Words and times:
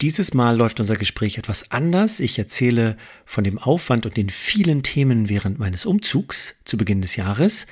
Dieses 0.00 0.32
Mal 0.32 0.56
läuft 0.56 0.80
unser 0.80 0.96
Gespräch 0.96 1.36
etwas 1.36 1.70
anders. 1.70 2.20
Ich 2.20 2.38
erzähle 2.38 2.96
von 3.26 3.44
dem 3.44 3.58
Aufwand 3.58 4.06
und 4.06 4.16
den 4.16 4.30
vielen 4.30 4.82
Themen 4.82 5.28
während 5.28 5.58
meines 5.58 5.84
Umzugs 5.84 6.54
zu 6.64 6.78
Beginn 6.78 7.02
des 7.02 7.16
Jahres. 7.16 7.66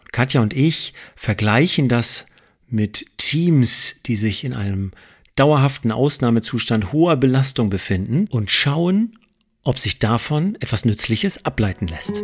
Und 0.00 0.10
Katja 0.10 0.40
und 0.40 0.54
ich 0.54 0.94
vergleichen 1.16 1.90
das 1.90 2.24
mit 2.66 3.04
Teams, 3.18 3.96
die 4.06 4.16
sich 4.16 4.44
in 4.44 4.54
einem 4.54 4.92
dauerhaften 5.36 5.92
Ausnahmezustand 5.92 6.94
hoher 6.94 7.16
Belastung 7.16 7.68
befinden 7.68 8.26
und 8.30 8.50
schauen, 8.50 9.18
ob 9.62 9.78
sich 9.78 9.98
davon 9.98 10.56
etwas 10.60 10.86
Nützliches 10.86 11.44
ableiten 11.44 11.88
lässt. 11.88 12.22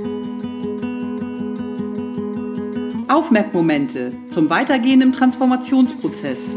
Aufmerkmomente 3.09 4.15
zum 4.31 4.49
Weitergehen 4.49 5.03
im 5.03 5.13
Transformationsprozess. 5.13 6.57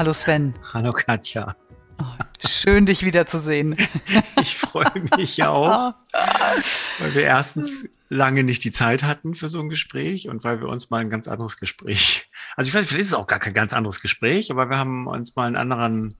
Hallo 0.00 0.14
Sven. 0.14 0.54
Hallo 0.72 0.92
Katja. 0.92 1.56
Oh, 2.00 2.06
schön, 2.48 2.86
dich 2.86 3.04
wiederzusehen. 3.04 3.76
Ich 4.40 4.56
freue 4.56 5.10
mich 5.14 5.44
auch, 5.44 5.92
weil 7.00 7.14
wir 7.14 7.24
erstens 7.24 7.86
lange 8.08 8.42
nicht 8.42 8.64
die 8.64 8.70
Zeit 8.70 9.02
hatten 9.02 9.34
für 9.34 9.50
so 9.50 9.60
ein 9.60 9.68
Gespräch 9.68 10.26
und 10.30 10.42
weil 10.42 10.58
wir 10.62 10.68
uns 10.68 10.88
mal 10.88 11.02
ein 11.02 11.10
ganz 11.10 11.28
anderes 11.28 11.58
Gespräch, 11.58 12.30
also 12.56 12.68
ich 12.68 12.74
weiß, 12.74 12.86
vielleicht 12.86 13.02
ist 13.02 13.08
es 13.08 13.14
auch 13.14 13.26
gar 13.26 13.40
kein 13.40 13.52
ganz 13.52 13.74
anderes 13.74 14.00
Gespräch, 14.00 14.50
aber 14.50 14.70
wir 14.70 14.78
haben 14.78 15.06
uns 15.06 15.36
mal 15.36 15.46
einen 15.46 15.56
anderen, 15.56 16.16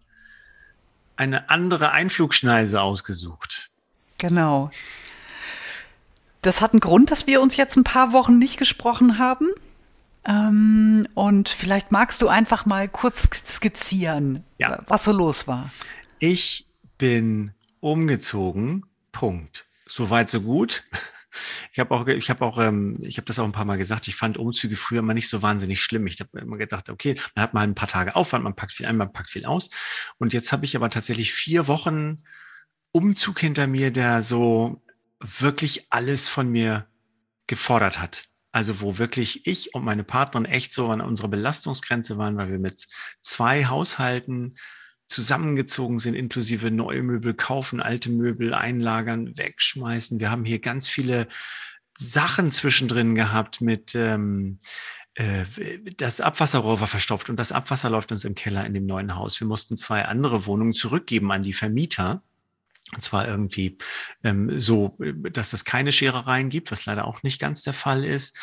eine 1.17 1.49
andere 1.49 1.93
Einflugschneise 1.93 2.83
ausgesucht. 2.83 3.71
Genau. 4.19 4.71
Das 6.43 6.61
hat 6.61 6.75
einen 6.75 6.81
Grund, 6.81 7.11
dass 7.11 7.27
wir 7.27 7.41
uns 7.41 7.57
jetzt 7.57 7.79
ein 7.79 7.85
paar 7.85 8.13
Wochen 8.13 8.39
nicht 8.39 8.59
gesprochen 8.59 9.17
haben. 9.17 9.49
Ähm, 10.27 11.07
und 11.15 11.49
vielleicht 11.49 11.93
magst 11.93 12.23
du 12.23 12.29
einfach 12.29 12.67
mal 12.67 12.89
kurz 12.89 13.29
skizzieren, 13.47 14.45
ja. 14.59 14.83
was 14.87 15.05
so 15.05 15.13
los 15.13 15.47
war. 15.47 15.71
Ich 16.19 16.67
bin 16.99 17.53
umgezogen. 17.81 18.85
Punkt. 19.13 19.67
Soweit 19.87 20.31
so 20.31 20.43
gut. 20.43 20.85
Ich 21.73 21.79
habe 21.79 21.95
auch, 21.95 22.07
ich 22.09 22.29
habe 22.29 22.45
auch, 22.45 22.59
ähm, 22.59 22.99
ich 23.03 23.17
habe 23.17 23.27
das 23.27 23.39
auch 23.39 23.45
ein 23.45 23.53
paar 23.53 23.65
Mal 23.65 23.79
gesagt. 23.79 24.09
Ich 24.09 24.17
fand 24.17 24.37
Umzüge 24.37 24.75
früher 24.75 24.99
immer 24.99 25.15
nicht 25.15 25.29
so 25.29 25.43
wahnsinnig 25.43 25.81
schlimm. 25.81 26.09
Ich 26.09 26.19
habe 26.19 26.41
immer 26.41 26.57
gedacht, 26.57 26.91
okay, 26.91 27.19
man 27.35 27.43
hat 27.45 27.55
mal 27.55 27.63
ein 27.63 27.77
paar 27.77 27.89
Tage 27.89 28.17
Aufwand, 28.17 28.43
man 28.43 28.57
packt 28.57 28.73
viel 28.73 28.87
ein, 28.87 28.97
man 28.97 29.13
packt 29.13 29.31
viel 29.31 29.47
aus. 29.47 29.71
Und 30.19 30.33
jetzt 30.33 30.51
habe 30.51 30.65
ich 30.65 30.75
aber 30.75 30.91
tatsächlich 30.91 31.33
vier 31.33 31.69
Wochen 31.69 32.25
Umzug 32.93 33.39
hinter 33.39 33.69
mir, 33.69 33.93
der 33.93 34.23
so 34.23 34.83
wirklich 35.21 35.87
alles 35.91 36.29
von 36.29 36.49
mir 36.49 36.89
gefordert 37.47 38.01
hat. 38.01 38.30
Also 38.53 38.81
wo 38.81 38.99
wirklich 38.99 39.47
ich 39.47 39.75
und 39.75 39.85
meine 39.85 40.05
Partnerin 40.05 40.45
echt 40.45 40.73
so 40.73 40.89
an 40.91 41.01
unserer 41.01 41.29
Belastungsgrenze 41.29 42.19
waren, 42.19 42.37
weil 42.37 42.51
wir 42.51 42.59
mit 42.59 42.87
zwei 43.21 43.67
Haushalten 43.67 44.57
zusammengezogen 45.07 45.99
sind, 45.99 46.15
inklusive 46.15 46.71
neue 46.71 47.03
Möbel 47.03 47.35
kaufen, 47.35 47.81
alte 47.81 48.11
Möbel 48.11 48.55
einlagern, 48.55 49.37
wegschmeißen. 49.37 50.21
Wir 50.21 50.31
haben 50.31 50.45
hier 50.45 50.61
ganz 50.61 50.89
viele 50.89 51.29
Sachen 51.97 52.53
zwischendrin 52.53 53.15
gehabt 53.15 53.61
mit 53.61 53.95
ähm, 53.95 54.61
äh, 55.15 55.45
das 55.97 56.21
Abwasserrohr 56.21 56.81
war 56.81 56.87
verstopft 56.87 57.29
und 57.29 57.37
das 57.37 57.53
Abwasser 57.53 57.91
läuft 57.91 58.13
uns 58.13 58.25
im 58.25 58.35
Keller 58.35 58.65
in 58.65 58.75
dem 58.75 58.87
neuen 58.87 59.17
Haus. 59.17 59.41
Wir 59.41 59.47
mussten 59.47 59.77
zwei 59.77 60.05
andere 60.05 60.47
Wohnungen 60.47 60.73
zurückgeben 60.73 61.31
an 61.33 61.43
die 61.43 61.53
Vermieter 61.53 62.23
und 62.95 63.03
zwar 63.03 63.29
irgendwie 63.29 63.79
ähm, 64.25 64.59
so, 64.59 64.97
dass 65.31 65.53
es 65.53 65.65
keine 65.65 65.93
Scherereien 65.93 66.49
gibt, 66.49 66.73
was 66.73 66.87
leider 66.87 67.07
auch 67.07 67.23
nicht 67.23 67.41
ganz 67.41 67.63
der 67.63 67.73
Fall 67.73 68.05
ist. 68.05 68.37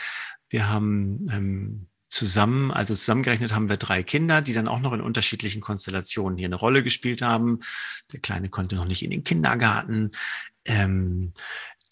Wir 0.50 0.69
haben 0.69 1.28
ähm, 1.31 1.88
zusammen, 2.09 2.72
also 2.72 2.96
zusammengerechnet 2.96 3.53
haben 3.53 3.69
wir 3.69 3.78
drei 3.78 4.03
Kinder, 4.03 4.41
die 4.41 4.53
dann 4.53 4.68
auch 4.68 4.80
noch 4.80 4.94
in 4.94 5.02
unterschiedlichen 5.02 5.62
Konstellationen 5.62 6.38
hier 6.38 6.47
eine 6.47 6.56
Rolle 6.56 6.84
gespielt 6.84 7.22
haben. 7.22 7.59
Der 8.13 8.22
Kleine 8.22 8.50
konnte 8.50 8.75
noch 8.75 8.85
nicht 8.85 9.03
in 9.03 9.12
den 9.12 9.24
Kindergarten. 9.24 10.12
Ähm, 10.66 11.34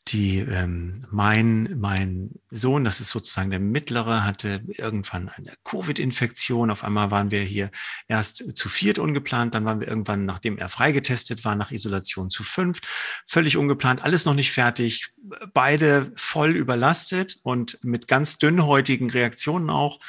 die 0.07 0.37
ähm, 0.37 1.03
mein 1.09 1.79
mein 1.79 2.31
Sohn, 2.51 2.83
das 2.83 3.01
ist 3.01 3.09
sozusagen 3.09 3.49
der 3.49 3.59
mittlere, 3.59 4.23
hatte 4.23 4.61
irgendwann 4.67 5.29
eine 5.29 5.53
Covid-Infektion. 5.63 6.69
Auf 6.69 6.83
einmal 6.83 7.09
waren 7.09 7.31
wir 7.31 7.41
hier 7.41 7.71
erst 8.07 8.55
zu 8.55 8.69
viert 8.69 8.99
ungeplant, 8.99 9.55
dann 9.55 9.65
waren 9.65 9.79
wir 9.79 9.87
irgendwann, 9.87 10.25
nachdem 10.25 10.59
er 10.59 10.69
freigetestet 10.69 11.43
war, 11.43 11.55
nach 11.55 11.71
Isolation 11.71 12.29
zu 12.29 12.43
fünft, 12.43 12.85
völlig 13.25 13.57
ungeplant, 13.57 14.03
alles 14.03 14.25
noch 14.25 14.35
nicht 14.35 14.51
fertig, 14.51 15.07
beide 15.53 16.11
voll 16.15 16.51
überlastet 16.51 17.37
und 17.41 17.79
mit 17.81 18.07
ganz 18.07 18.37
dünnhäutigen 18.37 19.09
Reaktionen 19.09 19.71
auch. 19.71 19.99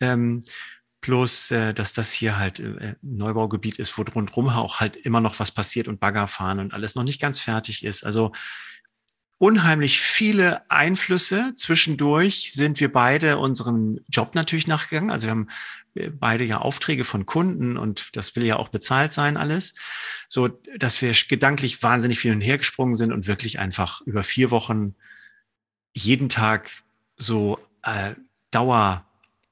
Ähm, 0.00 0.42
Plus, 1.00 1.52
äh, 1.52 1.72
dass 1.74 1.92
das 1.92 2.12
hier 2.12 2.38
halt 2.38 2.58
äh, 2.58 2.96
Neubaugebiet 3.02 3.78
ist, 3.78 3.96
wo 3.96 4.02
rundherum 4.02 4.48
auch 4.48 4.80
halt 4.80 4.96
immer 4.96 5.20
noch 5.20 5.38
was 5.38 5.52
passiert 5.52 5.86
und 5.86 6.00
Bagger 6.00 6.26
fahren 6.26 6.58
und 6.58 6.74
alles 6.74 6.96
noch 6.96 7.04
nicht 7.04 7.20
ganz 7.20 7.38
fertig 7.38 7.84
ist. 7.84 8.04
Also 8.04 8.32
unheimlich 9.38 10.00
viele 10.00 10.68
Einflüsse. 10.70 11.54
Zwischendurch 11.54 12.52
sind 12.52 12.80
wir 12.80 12.92
beide 12.92 13.38
unserem 13.38 14.00
Job 14.08 14.34
natürlich 14.34 14.66
nachgegangen. 14.66 15.10
Also 15.10 15.28
wir 15.28 15.30
haben 15.30 15.48
äh, 15.94 16.10
beide 16.10 16.44
ja 16.44 16.58
Aufträge 16.58 17.04
von 17.04 17.24
Kunden 17.24 17.76
und 17.76 18.16
das 18.16 18.34
will 18.36 18.44
ja 18.44 18.56
auch 18.56 18.68
bezahlt 18.68 19.12
sein 19.12 19.36
alles. 19.36 19.74
So, 20.26 20.48
dass 20.76 21.00
wir 21.00 21.12
gedanklich 21.28 21.82
wahnsinnig 21.82 22.18
viel 22.18 22.32
hin 22.32 22.40
und 22.40 22.46
her 22.46 22.58
gesprungen 22.58 22.96
sind 22.96 23.12
und 23.12 23.26
wirklich 23.26 23.60
einfach 23.60 24.00
über 24.02 24.24
vier 24.24 24.50
Wochen 24.50 24.96
jeden 25.94 26.28
Tag 26.28 26.70
so 27.16 27.58
äh, 27.82 28.14
Dauer 28.50 29.07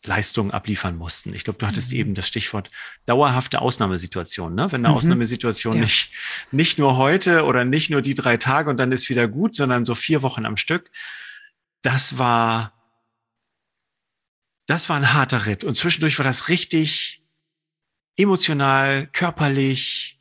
Leistungen 0.07 0.51
abliefern 0.51 0.97
mussten. 0.97 1.35
Ich 1.35 1.45
glaube, 1.45 1.59
du 1.59 1.67
hattest 1.67 1.93
mhm. 1.93 1.99
eben 1.99 2.15
das 2.15 2.27
Stichwort 2.27 2.71
dauerhafte 3.05 3.61
Ausnahmesituation. 3.61 4.55
Ne? 4.55 4.71
Wenn 4.71 4.85
eine 4.85 4.93
mhm. 4.93 4.99
Ausnahmesituation 4.99 5.77
ja. 5.77 5.83
nicht, 5.83 6.13
nicht 6.53 6.79
nur 6.79 6.97
heute 6.97 7.45
oder 7.45 7.65
nicht 7.65 7.91
nur 7.91 8.03
die 8.03 8.15
drei 8.15 8.37
Tage 8.37 8.71
und 8.71 8.77
dann 8.79 8.93
ist 8.93 9.09
wieder 9.09 9.29
gut, 9.29 9.55
sondern 9.55 9.85
so 9.85 9.95
vier 9.95 10.23
Wochen 10.23 10.47
am 10.47 10.57
Stück, 10.57 10.91
das 11.83 12.19
war, 12.19 12.73
das 14.67 14.89
war 14.89 14.97
ein 14.97 15.13
harter 15.13 15.47
Ritt. 15.47 15.65
Und 15.65 15.77
zwischendurch 15.77 16.19
war 16.19 16.25
das 16.25 16.49
richtig 16.49 17.23
emotional, 18.17 19.09
körperlich, 19.13 20.17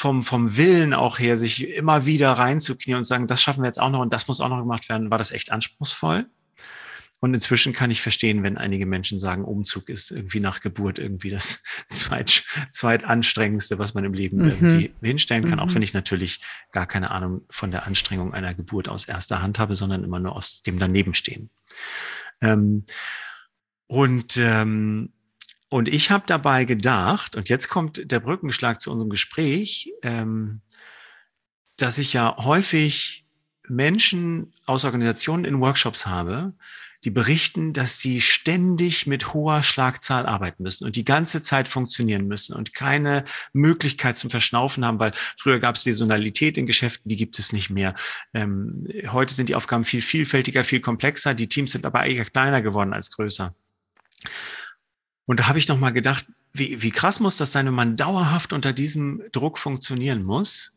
vom, 0.00 0.22
vom 0.22 0.56
Willen 0.56 0.94
auch 0.94 1.18
her, 1.18 1.36
sich 1.36 1.68
immer 1.68 2.06
wieder 2.06 2.32
reinzuknien 2.32 2.96
und 2.96 3.04
sagen, 3.04 3.26
das 3.26 3.42
schaffen 3.42 3.62
wir 3.62 3.66
jetzt 3.66 3.78
auch 3.78 3.90
noch 3.90 4.00
und 4.00 4.14
das 4.14 4.28
muss 4.28 4.40
auch 4.40 4.48
noch 4.48 4.60
gemacht 4.60 4.88
werden, 4.88 5.10
war 5.10 5.18
das 5.18 5.30
echt 5.30 5.52
anspruchsvoll. 5.52 6.26
Und 7.20 7.34
inzwischen 7.34 7.74
kann 7.74 7.90
ich 7.90 8.00
verstehen, 8.00 8.42
wenn 8.42 8.56
einige 8.56 8.86
Menschen 8.86 9.20
sagen, 9.20 9.44
Umzug 9.44 9.90
ist 9.90 10.10
irgendwie 10.10 10.40
nach 10.40 10.60
Geburt 10.60 10.98
irgendwie 10.98 11.30
das 11.30 11.62
zweit, 11.90 12.44
zweitanstrengendste, 12.72 13.78
was 13.78 13.94
man 13.94 14.04
im 14.04 14.14
Leben 14.14 14.38
mhm. 14.38 14.48
irgendwie 14.48 14.94
hinstellen 15.02 15.44
kann. 15.44 15.58
Mhm. 15.58 15.60
Auch 15.60 15.74
wenn 15.74 15.82
ich 15.82 15.92
natürlich 15.92 16.40
gar 16.72 16.86
keine 16.86 17.10
Ahnung 17.10 17.42
von 17.50 17.70
der 17.70 17.86
Anstrengung 17.86 18.32
einer 18.32 18.54
Geburt 18.54 18.88
aus 18.88 19.04
erster 19.04 19.42
Hand 19.42 19.58
habe, 19.58 19.76
sondern 19.76 20.02
immer 20.02 20.18
nur 20.18 20.34
aus 20.34 20.62
dem 20.62 20.78
Danebenstehen. 20.78 21.50
Ähm, 22.40 22.84
und, 23.86 24.38
ähm, 24.38 25.12
und 25.68 25.88
ich 25.88 26.10
habe 26.10 26.24
dabei 26.26 26.64
gedacht, 26.64 27.36
und 27.36 27.48
jetzt 27.48 27.68
kommt 27.68 28.10
der 28.10 28.20
Brückenschlag 28.20 28.80
zu 28.80 28.90
unserem 28.90 29.10
Gespräch, 29.10 29.92
ähm, 30.02 30.62
dass 31.76 31.98
ich 31.98 32.12
ja 32.12 32.36
häufig 32.38 33.26
Menschen 33.68 34.52
aus 34.66 34.84
Organisationen 34.84 35.44
in 35.44 35.60
Workshops 35.60 36.06
habe, 36.06 36.54
die 37.04 37.10
berichten, 37.10 37.72
dass 37.72 37.98
sie 37.98 38.20
ständig 38.20 39.06
mit 39.06 39.32
hoher 39.32 39.62
Schlagzahl 39.62 40.26
arbeiten 40.26 40.62
müssen 40.62 40.84
und 40.84 40.96
die 40.96 41.04
ganze 41.04 41.40
Zeit 41.42 41.68
funktionieren 41.68 42.26
müssen 42.26 42.54
und 42.54 42.74
keine 42.74 43.24
Möglichkeit 43.52 44.18
zum 44.18 44.30
Verschnaufen 44.30 44.84
haben, 44.84 44.98
weil 44.98 45.12
früher 45.36 45.58
gab 45.60 45.76
es 45.76 45.84
Saisonalität 45.84 46.58
in 46.58 46.66
Geschäften, 46.66 47.08
die 47.08 47.16
gibt 47.16 47.38
es 47.38 47.52
nicht 47.52 47.70
mehr. 47.70 47.94
Ähm, 48.34 48.86
heute 49.08 49.32
sind 49.32 49.48
die 49.48 49.54
Aufgaben 49.54 49.84
viel 49.84 50.02
vielfältiger, 50.02 50.62
viel 50.64 50.80
komplexer, 50.80 51.34
die 51.34 51.48
Teams 51.48 51.72
sind 51.72 51.86
aber 51.86 52.04
eher 52.04 52.24
kleiner 52.24 52.60
geworden 52.60 52.92
als 52.92 53.10
größer. 53.10 53.54
Und 55.24 55.40
da 55.40 55.48
habe 55.48 55.58
ich 55.58 55.68
noch 55.68 55.78
mal 55.78 55.90
gedacht, 55.90 56.26
wie, 56.52 56.82
wie 56.82 56.90
krass 56.90 57.20
muss 57.20 57.36
das 57.36 57.52
sein, 57.52 57.66
wenn 57.66 57.74
man 57.74 57.96
dauerhaft 57.96 58.52
unter 58.52 58.72
diesem 58.72 59.22
Druck 59.32 59.58
funktionieren 59.58 60.24
muss? 60.24 60.72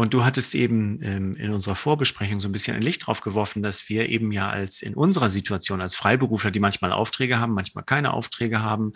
Und 0.00 0.14
du 0.14 0.24
hattest 0.24 0.54
eben 0.54 0.98
ähm, 1.02 1.36
in 1.36 1.50
unserer 1.50 1.74
Vorbesprechung 1.76 2.40
so 2.40 2.48
ein 2.48 2.52
bisschen 2.52 2.74
ein 2.74 2.80
Licht 2.80 3.06
drauf 3.06 3.20
geworfen, 3.20 3.62
dass 3.62 3.90
wir 3.90 4.08
eben 4.08 4.32
ja 4.32 4.48
als 4.48 4.80
in 4.80 4.94
unserer 4.94 5.28
Situation 5.28 5.82
als 5.82 5.94
Freiberufler, 5.94 6.50
die 6.50 6.58
manchmal 6.58 6.90
Aufträge 6.90 7.38
haben, 7.38 7.52
manchmal 7.52 7.84
keine 7.84 8.14
Aufträge 8.14 8.62
haben. 8.62 8.92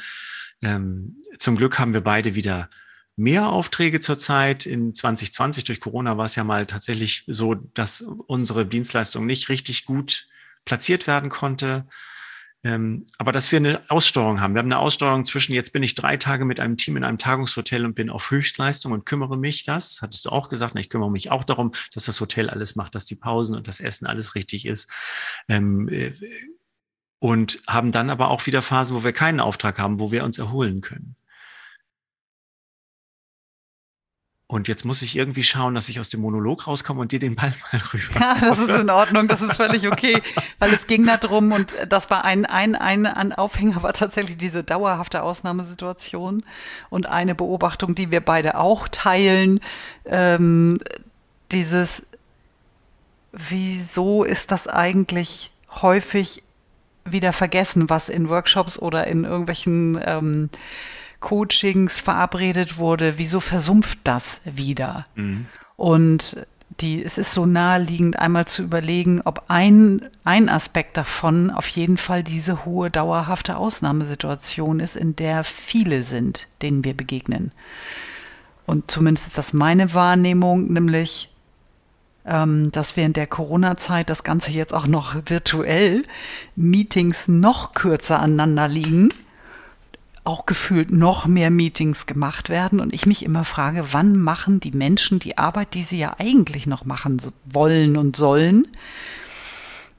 Ähm, 0.63 1.19
zum 1.39 1.57
Glück 1.57 1.79
haben 1.79 1.93
wir 1.93 2.01
beide 2.01 2.37
wieder 2.37 2.71
mehr 3.17 3.51
Aufträge 3.51 4.01
zurzeit. 4.01 4.65
In 4.65 4.95
2020 4.95 5.65
durch 5.65 5.79
Corona 5.79 6.17
war 6.17 6.25
es 6.25 6.37
ja 6.37 6.45
mal 6.45 6.65
tatsächlich 6.65 7.25
so, 7.27 7.55
dass 7.55 8.01
unsere 8.01 8.65
Dienstleistung 8.65 9.27
nicht 9.27 9.51
richtig 9.51 9.85
gut 9.85 10.27
platziert 10.65 11.07
werden 11.07 11.29
konnte. 11.29 11.87
Ähm, 12.65 13.07
aber 13.19 13.31
dass 13.31 13.53
wir 13.53 13.59
eine 13.59 13.83
Aussteuerung 13.89 14.41
haben. 14.41 14.55
Wir 14.55 14.61
haben 14.61 14.73
eine 14.73 14.79
Aussteuerung 14.79 15.27
zwischen, 15.27 15.53
jetzt 15.53 15.75
bin 15.75 15.83
ich 15.83 15.95
drei 15.95 16.17
Tage 16.17 16.47
mit 16.47 16.61
einem 16.61 16.79
Team 16.79 16.97
in 16.97 17.05
einem 17.05 17.19
Tagungshotel 17.19 17.85
und 17.85 17.95
bin 17.95 18.09
auf 18.09 18.31
Höchstleistung 18.31 18.93
und 18.93 19.05
kümmere 19.05 19.37
mich 19.37 19.65
das. 19.65 20.01
Hattest 20.01 20.25
du 20.25 20.31
auch 20.31 20.49
gesagt, 20.49 20.75
ich 20.79 20.89
kümmere 20.89 21.11
mich 21.11 21.31
auch 21.31 21.45
darum, 21.45 21.73
dass 21.93 22.05
das 22.05 22.21
Hotel 22.21 22.49
alles 22.49 22.75
macht, 22.75 22.95
dass 22.95 23.05
die 23.05 23.17
Pausen 23.17 23.55
und 23.55 23.69
das 23.69 23.81
Essen 23.81 24.07
alles 24.07 24.35
richtig 24.35 24.65
ist. 24.65 24.91
Ähm, 25.49 25.89
äh, 25.91 26.13
und 27.19 27.61
haben 27.67 27.93
dann 27.93 28.11
aber 28.11 28.29
auch 28.31 28.45
wieder 28.47 28.63
Phasen, 28.63 28.97
wo 28.97 29.05
wir 29.05 29.13
keinen 29.13 29.41
Auftrag 29.41 29.79
haben, 29.79 30.01
wo 30.01 30.11
wir 30.11 30.25
uns 30.25 30.39
erholen 30.39 30.81
können. 30.81 31.17
Und 34.55 34.69
jetzt 34.69 34.85
muss 34.85 35.03
ich 35.03 35.17
irgendwie 35.17 35.43
schauen, 35.43 35.75
dass 35.75 35.89
ich 35.89 35.99
aus 35.99 36.11
dem 36.11 36.21
Monolog 36.21 36.69
rauskomme 36.69 37.01
und 37.01 37.11
dir 37.11 37.19
den 37.19 37.35
Ball 37.35 37.53
mal 37.73 37.83
rüber. 37.93 38.21
Ja, 38.21 38.37
das 38.39 38.61
ist 38.61 38.71
in 38.71 38.89
Ordnung, 38.89 39.27
das 39.27 39.43
ist 39.43 39.57
völlig 39.57 39.89
okay, 39.89 40.23
weil 40.61 40.73
es 40.73 40.87
ging 40.87 41.05
darum 41.07 41.51
und 41.51 41.77
das 41.89 42.09
war 42.09 42.25
ein, 42.25 42.47
ein, 42.47 42.77
ein, 42.77 43.05
ein 43.05 43.33
Aufhänger 43.33 43.83
war 43.83 43.93
tatsächlich 43.95 44.37
diese 44.37 44.63
dauerhafte 44.63 45.25
Ausnahmesituation 45.25 46.45
und 46.89 47.07
eine 47.07 47.35
Beobachtung, 47.35 47.97
die 47.97 48.13
wir 48.13 48.21
beide 48.21 48.57
auch 48.57 48.87
teilen, 48.87 49.59
ähm, 50.05 50.79
dieses, 51.51 52.07
wieso 53.33 54.23
ist 54.23 54.53
das 54.53 54.69
eigentlich 54.69 55.51
häufig 55.83 56.45
wieder 57.05 57.33
vergessen, 57.33 57.91
was 57.91 58.09
in 58.09 58.29
Workshops 58.29 58.79
oder 58.79 59.09
in 59.09 59.25
irgendwelchen 59.25 60.01
ähm, 60.07 60.49
Coachings 61.25 62.01
verabredet 62.01 62.77
wurde, 62.77 63.15
wieso 63.17 63.41
versumpft 63.41 63.99
das 64.05 64.43
wieder? 64.45 65.07
Mhm. 65.15 65.47
Und 65.77 66.47
die, 66.81 67.03
es 67.03 67.17
ist 67.17 67.33
so 67.33 67.47
naheliegend, 67.47 68.19
einmal 68.19 68.45
zu 68.45 68.63
überlegen, 68.63 69.23
ob 69.25 69.45
ein, 69.49 70.03
ein 70.25 70.51
Aspekt 70.51 70.99
davon 70.99 71.51
auf 71.51 71.67
jeden 71.69 71.97
Fall 71.97 72.23
diese 72.23 72.67
hohe, 72.67 72.91
dauerhafte 72.91 73.57
Ausnahmesituation 73.57 74.81
ist, 74.81 74.97
in 74.97 75.17
der 75.17 75.45
viele 75.45 76.03
sind, 76.03 76.47
denen 76.61 76.85
wir 76.85 76.95
begegnen. 76.95 77.53
Und 78.67 78.91
zumindest 78.91 79.29
ist 79.29 79.39
das 79.39 79.55
meine 79.55 79.95
Wahrnehmung, 79.95 80.75
nämlich, 80.75 81.33
ähm, 82.27 82.71
dass 82.71 82.99
in 83.07 83.15
der 83.15 83.29
Corona-Zeit 83.29 84.11
das 84.11 84.25
Ganze 84.25 84.51
jetzt 84.51 84.75
auch 84.75 84.87
noch 84.87 85.17
virtuell 85.25 86.03
Meetings 86.55 87.29
noch 87.29 87.73
kürzer 87.73 88.21
aneinander 88.21 88.69
liegen 88.69 89.09
auch 90.25 90.47
gefühlt 90.47 90.91
noch 90.91 91.27
mehr 91.27 91.51
Meetings 91.51 92.07
gemacht 92.07 92.49
werden 92.49 92.81
und 92.81 92.95
ich 92.95 93.07
mich 93.07 93.25
immer 93.25 93.45
frage, 93.45 93.87
wann 93.93 94.19
machen 94.19 94.59
die 94.59 94.73
Menschen 94.73 95.19
die 95.19 95.37
Arbeit, 95.37 95.75
die 95.75 95.83
sie 95.83 95.99
ja 95.99 96.15
eigentlich 96.19 96.67
noch 96.67 96.87
machen 96.87 97.21
wollen 97.45 97.99
und 97.99 98.17
sollen? 98.17 98.67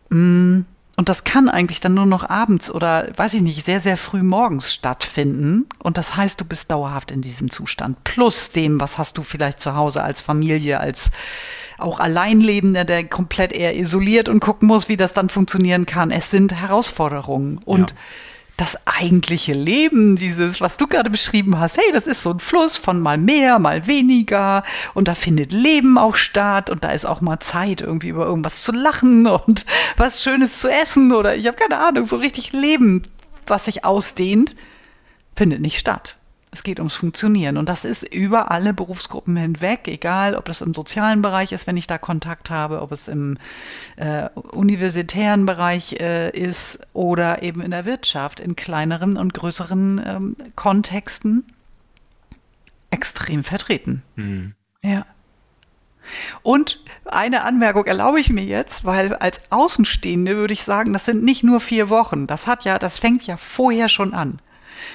Mm, 0.09 0.61
und 0.97 1.09
das 1.09 1.25
kann 1.25 1.49
eigentlich 1.49 1.81
dann 1.81 1.93
nur 1.93 2.05
noch 2.05 2.27
abends 2.27 2.71
oder, 2.71 3.09
weiß 3.15 3.35
ich 3.35 3.41
nicht, 3.41 3.65
sehr, 3.65 3.81
sehr 3.81 3.97
früh 3.97 4.23
morgens 4.23 4.73
stattfinden. 4.73 5.67
Und 5.83 5.97
das 5.97 6.15
heißt, 6.15 6.39
du 6.39 6.45
bist 6.45 6.71
dauerhaft 6.71 7.11
in 7.11 7.21
diesem 7.21 7.51
Zustand. 7.51 8.03
Plus 8.05 8.51
dem, 8.51 8.79
was 8.79 8.97
hast 8.97 9.17
du 9.17 9.21
vielleicht 9.21 9.59
zu 9.59 9.75
Hause 9.75 10.01
als 10.01 10.21
Familie, 10.21 10.79
als 10.79 11.11
auch 11.77 11.99
Alleinlebender, 11.99 12.85
der 12.85 13.03
komplett 13.03 13.51
eher 13.51 13.75
isoliert 13.77 14.29
und 14.29 14.39
gucken 14.39 14.69
muss, 14.69 14.87
wie 14.87 14.95
das 14.95 15.13
dann 15.13 15.27
funktionieren 15.27 15.85
kann. 15.85 16.11
Es 16.11 16.31
sind 16.31 16.53
Herausforderungen. 16.53 17.59
Und 17.65 17.91
ja 17.91 17.97
das 18.57 18.77
eigentliche 18.85 19.53
Leben, 19.53 20.15
dieses, 20.15 20.61
was 20.61 20.77
du 20.77 20.87
gerade 20.87 21.09
beschrieben 21.09 21.59
hast, 21.59 21.77
hey, 21.77 21.91
das 21.91 22.07
ist 22.07 22.21
so 22.21 22.31
ein 22.31 22.39
Fluss 22.39 22.77
von 22.77 23.01
mal 23.01 23.17
mehr, 23.17 23.59
mal 23.59 23.85
weniger. 23.87 24.63
Und 24.93 25.07
da 25.07 25.15
findet 25.15 25.51
Leben 25.51 25.97
auch 25.97 26.15
statt. 26.15 26.69
Und 26.69 26.83
da 26.83 26.91
ist 26.91 27.05
auch 27.05 27.21
mal 27.21 27.39
Zeit, 27.39 27.81
irgendwie 27.81 28.09
über 28.09 28.25
irgendwas 28.25 28.63
zu 28.63 28.71
lachen 28.71 29.27
und 29.45 29.65
was 29.97 30.23
Schönes 30.23 30.59
zu 30.59 30.69
essen. 30.69 31.11
Oder 31.11 31.35
ich 31.35 31.47
habe 31.47 31.57
keine 31.57 31.79
Ahnung, 31.79 32.05
so 32.05 32.15
richtig 32.17 32.53
Leben, 32.53 33.01
was 33.45 33.65
sich 33.65 33.83
ausdehnt, 33.83 34.55
findet 35.35 35.59
nicht 35.59 35.77
statt. 35.77 36.17
Es 36.55 36.63
geht 36.63 36.79
ums 36.79 36.95
Funktionieren. 36.95 37.57
Und 37.57 37.67
das 37.67 37.83
ist 37.83 38.03
über 38.03 38.49
alle 38.49 38.73
Berufsgruppen 38.73 39.35
hinweg, 39.35 39.89
egal 39.89 40.35
ob 40.35 40.45
das 40.45 40.61
im 40.61 40.73
sozialen 40.73 41.21
Bereich 41.21 41.51
ist, 41.51 41.67
wenn 41.67 41.75
ich 41.75 41.85
da 41.85 41.97
Kontakt 41.97 42.49
habe, 42.49 42.81
ob 42.81 42.93
es 42.93 43.09
im 43.09 43.37
äh, 43.97 44.29
universitären 44.51 45.45
Bereich 45.45 45.99
äh, 45.99 46.29
ist 46.29 46.79
oder 46.93 47.43
eben 47.43 47.59
in 47.59 47.71
der 47.71 47.83
Wirtschaft, 47.83 48.39
in 48.39 48.55
kleineren 48.55 49.17
und 49.17 49.33
größeren 49.33 50.01
ähm, 50.07 50.35
Kontexten 50.55 51.43
extrem 52.89 53.43
vertreten. 53.43 54.01
Mhm. 54.15 54.53
Ja. 54.81 55.05
Und 56.41 56.81
eine 57.03 57.43
Anmerkung 57.43 57.83
erlaube 57.83 58.21
ich 58.21 58.29
mir 58.29 58.45
jetzt, 58.45 58.85
weil 58.85 59.13
als 59.15 59.41
Außenstehende 59.49 60.37
würde 60.37 60.53
ich 60.53 60.63
sagen, 60.63 60.93
das 60.93 61.03
sind 61.03 61.21
nicht 61.21 61.43
nur 61.43 61.59
vier 61.59 61.89
Wochen. 61.89 62.27
Das 62.27 62.47
hat 62.47 62.63
ja, 62.63 62.79
das 62.79 62.97
fängt 62.97 63.27
ja 63.27 63.35
vorher 63.35 63.89
schon 63.89 64.13
an 64.13 64.39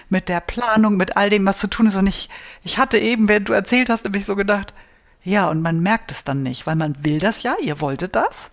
mit 0.08 0.28
der 0.28 0.40
Planung, 0.40 0.96
mit 0.96 1.16
all 1.16 1.30
dem, 1.30 1.46
was 1.46 1.58
zu 1.58 1.66
tun 1.66 1.86
ist. 1.86 1.96
Und 1.96 2.06
ich, 2.06 2.28
ich 2.62 2.78
hatte 2.78 2.98
eben, 2.98 3.28
während 3.28 3.48
du 3.48 3.52
erzählt 3.52 3.88
hast, 3.88 4.04
nämlich 4.04 4.24
so 4.24 4.36
gedacht, 4.36 4.74
ja, 5.22 5.48
und 5.48 5.62
man 5.62 5.80
merkt 5.80 6.10
es 6.10 6.24
dann 6.24 6.42
nicht, 6.42 6.66
weil 6.66 6.76
man 6.76 7.04
will 7.04 7.18
das 7.18 7.42
ja, 7.42 7.54
ihr 7.60 7.80
wolltet 7.80 8.16
das, 8.16 8.52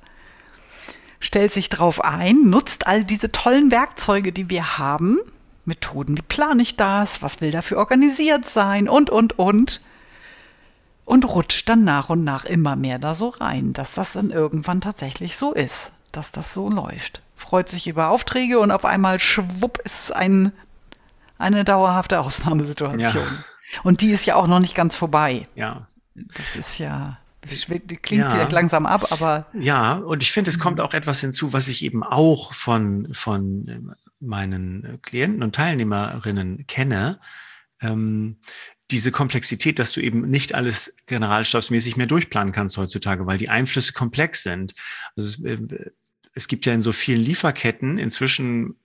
stellt 1.20 1.54
sich 1.54 1.70
drauf 1.70 2.04
ein, 2.04 2.50
nutzt 2.50 2.88
all 2.88 3.04
diese 3.04 3.32
tollen 3.32 3.72
Werkzeuge, 3.72 4.32
die 4.32 4.50
wir 4.50 4.78
haben, 4.78 5.20
Methoden, 5.66 6.18
wie 6.18 6.22
plane 6.24 6.62
ich 6.62 6.78
das, 6.78 7.22
was 7.22 7.42
will 7.42 7.52
dafür 7.52 7.78
organisiert 7.78 8.46
sein 8.46 8.88
und, 8.90 9.10
und, 9.10 9.38
und. 9.38 9.82
Und 11.06 11.26
rutscht 11.26 11.70
dann 11.70 11.86
nach 11.86 12.10
und 12.10 12.26
nach 12.26 12.44
immer 12.44 12.76
mehr 12.76 13.00
da 13.00 13.16
so 13.16 13.30
rein, 13.30 13.72
dass 13.72 13.94
das 13.94 14.14
dann 14.14 14.30
irgendwann 14.30 14.82
tatsächlich 14.82 15.38
so 15.38 15.54
ist, 15.54 15.92
dass 16.12 16.34
das 16.34 16.54
so 16.54 16.70
läuft. 16.70 17.22
Freut 17.36 17.70
sich 17.70 17.88
über 17.88 18.10
Aufträge 18.10 18.60
und 18.60 18.72
auf 18.72 18.84
einmal 18.84 19.20
schwupp 19.20 19.80
ist 19.86 20.14
ein 20.14 20.52
eine 21.38 21.64
dauerhafte 21.64 22.20
Ausnahmesituation. 22.20 23.00
Ja. 23.00 23.44
Und 23.84 24.02
die 24.02 24.12
ist 24.12 24.26
ja 24.26 24.36
auch 24.36 24.48
noch 24.48 24.60
nicht 24.60 24.76
ganz 24.76 24.96
vorbei. 24.96 25.48
Ja. 25.56 25.88
Das 26.16 26.56
ist 26.56 26.80
ja, 26.80 27.20
klingt 27.42 28.24
ja. 28.24 28.30
vielleicht 28.30 28.52
langsam 28.52 28.86
ab, 28.86 29.12
aber. 29.12 29.48
Ja, 29.54 29.94
und 29.94 30.24
ich 30.24 30.32
finde, 30.32 30.50
es 30.50 30.60
kommt 30.60 30.80
auch 30.80 30.94
etwas 30.94 31.22
hinzu, 31.22 31.54
was 31.54 31.68
ich 31.68 31.84
eben 31.86 32.04
auch 32.04 32.54
von, 32.54 33.14
von 33.14 33.96
meinen 34.20 35.00
Klienten 35.02 35.44
und 35.44 35.56
Teilnehmerinnen 35.56 36.66
kenne. 36.68 37.20
Ähm, 37.82 38.38
diese 38.90 39.12
Komplexität, 39.12 39.80
dass 39.80 39.92
du 39.92 40.00
eben 40.00 40.30
nicht 40.30 40.56
alles 40.56 40.96
generalstabsmäßig 41.08 41.98
mehr 41.98 42.08
durchplanen 42.08 42.54
kannst 42.54 42.78
heutzutage, 42.78 43.26
weil 43.28 43.38
die 43.38 43.50
Einflüsse 43.50 43.94
komplex 43.94 44.44
sind. 44.44 44.76
Also 45.16 45.44
es, 45.44 45.44
äh, 45.44 45.92
es 46.34 46.48
gibt 46.48 46.66
ja 46.66 46.74
in 46.74 46.82
so 46.82 46.92
vielen 46.92 47.20
Lieferketten 47.20 47.98
inzwischen 47.98 48.76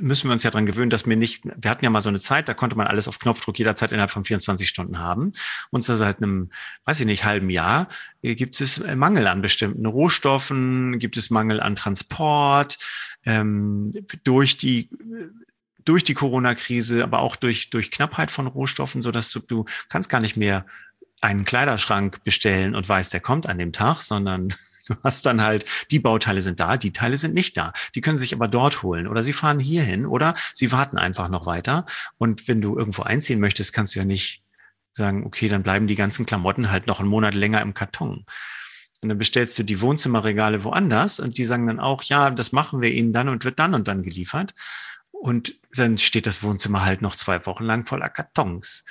müssen 0.00 0.28
wir 0.28 0.32
uns 0.32 0.42
ja 0.42 0.50
dran 0.50 0.66
gewöhnen, 0.66 0.90
dass 0.90 1.06
wir 1.06 1.16
nicht, 1.16 1.44
wir 1.44 1.70
hatten 1.70 1.84
ja 1.84 1.90
mal 1.90 2.00
so 2.00 2.08
eine 2.08 2.20
Zeit, 2.20 2.48
da 2.48 2.54
konnte 2.54 2.76
man 2.76 2.86
alles 2.86 3.08
auf 3.08 3.18
Knopfdruck 3.18 3.58
jederzeit 3.58 3.92
innerhalb 3.92 4.10
von 4.10 4.24
24 4.24 4.68
Stunden 4.68 4.98
haben. 4.98 5.32
Und 5.70 5.84
seit 5.84 6.18
einem, 6.18 6.50
weiß 6.84 7.00
ich 7.00 7.06
nicht, 7.06 7.24
halben 7.24 7.50
Jahr 7.50 7.88
äh, 8.22 8.34
gibt 8.34 8.60
es 8.60 8.78
äh, 8.78 8.96
Mangel 8.96 9.26
an 9.26 9.42
bestimmten 9.42 9.86
Rohstoffen, 9.86 10.98
gibt 10.98 11.16
es 11.16 11.30
Mangel 11.30 11.60
an 11.60 11.76
Transport, 11.76 12.78
ähm, 13.24 13.92
durch 14.22 14.56
die 14.56 14.90
durch 15.84 16.02
die 16.02 16.14
Corona-Krise, 16.14 17.02
aber 17.02 17.18
auch 17.18 17.36
durch, 17.36 17.68
durch 17.68 17.90
Knappheit 17.90 18.30
von 18.30 18.46
Rohstoffen, 18.46 19.02
so 19.02 19.10
dass 19.10 19.30
du, 19.30 19.40
du 19.40 19.66
kannst 19.90 20.08
gar 20.08 20.22
nicht 20.22 20.34
mehr 20.34 20.64
einen 21.20 21.44
Kleiderschrank 21.44 22.24
bestellen 22.24 22.74
und 22.74 22.88
weißt, 22.88 23.12
der 23.12 23.20
kommt 23.20 23.46
an 23.46 23.58
dem 23.58 23.72
Tag, 23.72 24.00
sondern 24.00 24.54
Du 24.86 24.94
hast 25.02 25.24
dann 25.26 25.42
halt, 25.42 25.64
die 25.90 25.98
Bauteile 25.98 26.40
sind 26.42 26.60
da, 26.60 26.76
die 26.76 26.92
Teile 26.92 27.16
sind 27.16 27.34
nicht 27.34 27.56
da. 27.56 27.72
Die 27.94 28.00
können 28.00 28.18
sich 28.18 28.34
aber 28.34 28.48
dort 28.48 28.82
holen 28.82 29.06
oder 29.06 29.22
sie 29.22 29.32
fahren 29.32 29.58
hierhin 29.58 30.06
oder 30.06 30.34
sie 30.52 30.72
warten 30.72 30.98
einfach 30.98 31.28
noch 31.28 31.46
weiter. 31.46 31.86
Und 32.18 32.48
wenn 32.48 32.60
du 32.60 32.76
irgendwo 32.76 33.02
einziehen 33.02 33.40
möchtest, 33.40 33.72
kannst 33.72 33.94
du 33.94 34.00
ja 34.00 34.04
nicht 34.04 34.42
sagen, 34.92 35.24
okay, 35.24 35.48
dann 35.48 35.62
bleiben 35.62 35.86
die 35.86 35.94
ganzen 35.94 36.26
Klamotten 36.26 36.70
halt 36.70 36.86
noch 36.86 37.00
einen 37.00 37.08
Monat 37.08 37.34
länger 37.34 37.62
im 37.62 37.74
Karton. 37.74 38.24
Und 39.00 39.08
dann 39.08 39.18
bestellst 39.18 39.58
du 39.58 39.64
die 39.64 39.80
Wohnzimmerregale 39.80 40.64
woanders 40.64 41.20
und 41.20 41.36
die 41.36 41.44
sagen 41.44 41.66
dann 41.66 41.80
auch, 41.80 42.02
ja, 42.04 42.30
das 42.30 42.52
machen 42.52 42.80
wir 42.80 42.90
ihnen 42.90 43.12
dann 43.12 43.28
und 43.28 43.44
wird 43.44 43.58
dann 43.58 43.74
und 43.74 43.88
dann 43.88 44.02
geliefert. 44.02 44.54
Und 45.10 45.58
dann 45.74 45.98
steht 45.98 46.26
das 46.26 46.42
Wohnzimmer 46.42 46.84
halt 46.84 47.02
noch 47.02 47.16
zwei 47.16 47.44
Wochen 47.46 47.64
lang 47.64 47.84
voller 47.84 48.08
Kartons 48.08 48.84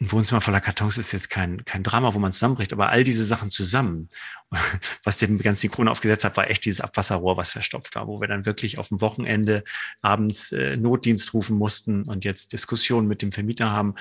ein 0.00 0.10
Wohnzimmer 0.10 0.40
voller 0.40 0.60
Kartons 0.60 0.98
ist 0.98 1.12
jetzt 1.12 1.30
kein, 1.30 1.64
kein 1.64 1.84
Drama, 1.84 2.14
wo 2.14 2.18
man 2.18 2.32
zusammenbricht, 2.32 2.72
aber 2.72 2.88
all 2.88 3.04
diese 3.04 3.24
Sachen 3.24 3.50
zusammen, 3.50 4.08
was 5.04 5.18
den 5.18 5.38
ganzen 5.38 5.70
Krone 5.70 5.90
aufgesetzt 5.90 6.24
hat, 6.24 6.36
war 6.36 6.50
echt 6.50 6.64
dieses 6.64 6.80
Abwasserrohr, 6.80 7.36
was 7.36 7.50
verstopft 7.50 7.94
war, 7.94 8.08
wo 8.08 8.20
wir 8.20 8.26
dann 8.26 8.44
wirklich 8.44 8.78
auf 8.78 8.88
dem 8.88 9.00
Wochenende 9.00 9.62
abends 10.02 10.50
äh, 10.52 10.76
Notdienst 10.76 11.32
rufen 11.32 11.56
mussten 11.56 12.02
und 12.08 12.24
jetzt 12.24 12.52
Diskussionen 12.52 13.06
mit 13.06 13.22
dem 13.22 13.30
Vermieter 13.30 13.70
haben. 13.70 13.94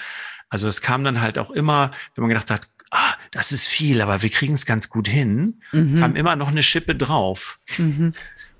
Also 0.49 0.67
es 0.67 0.81
kam 0.81 1.03
dann 1.03 1.21
halt 1.21 1.37
auch 1.37 1.51
immer, 1.51 1.91
wenn 2.15 2.23
man 2.23 2.29
gedacht 2.29 2.49
hat, 2.49 2.67
ah, 2.89 3.13
das 3.31 3.51
ist 3.51 3.67
viel, 3.67 4.01
aber 4.01 4.21
wir 4.23 4.29
kriegen 4.29 4.53
es 4.53 4.65
ganz 4.65 4.89
gut 4.89 5.07
hin, 5.07 5.61
mhm. 5.71 5.99
kam 5.99 6.15
immer 6.15 6.35
noch 6.35 6.49
eine 6.49 6.63
Schippe 6.63 6.95
drauf. 6.95 7.59
Mhm. 7.77 8.13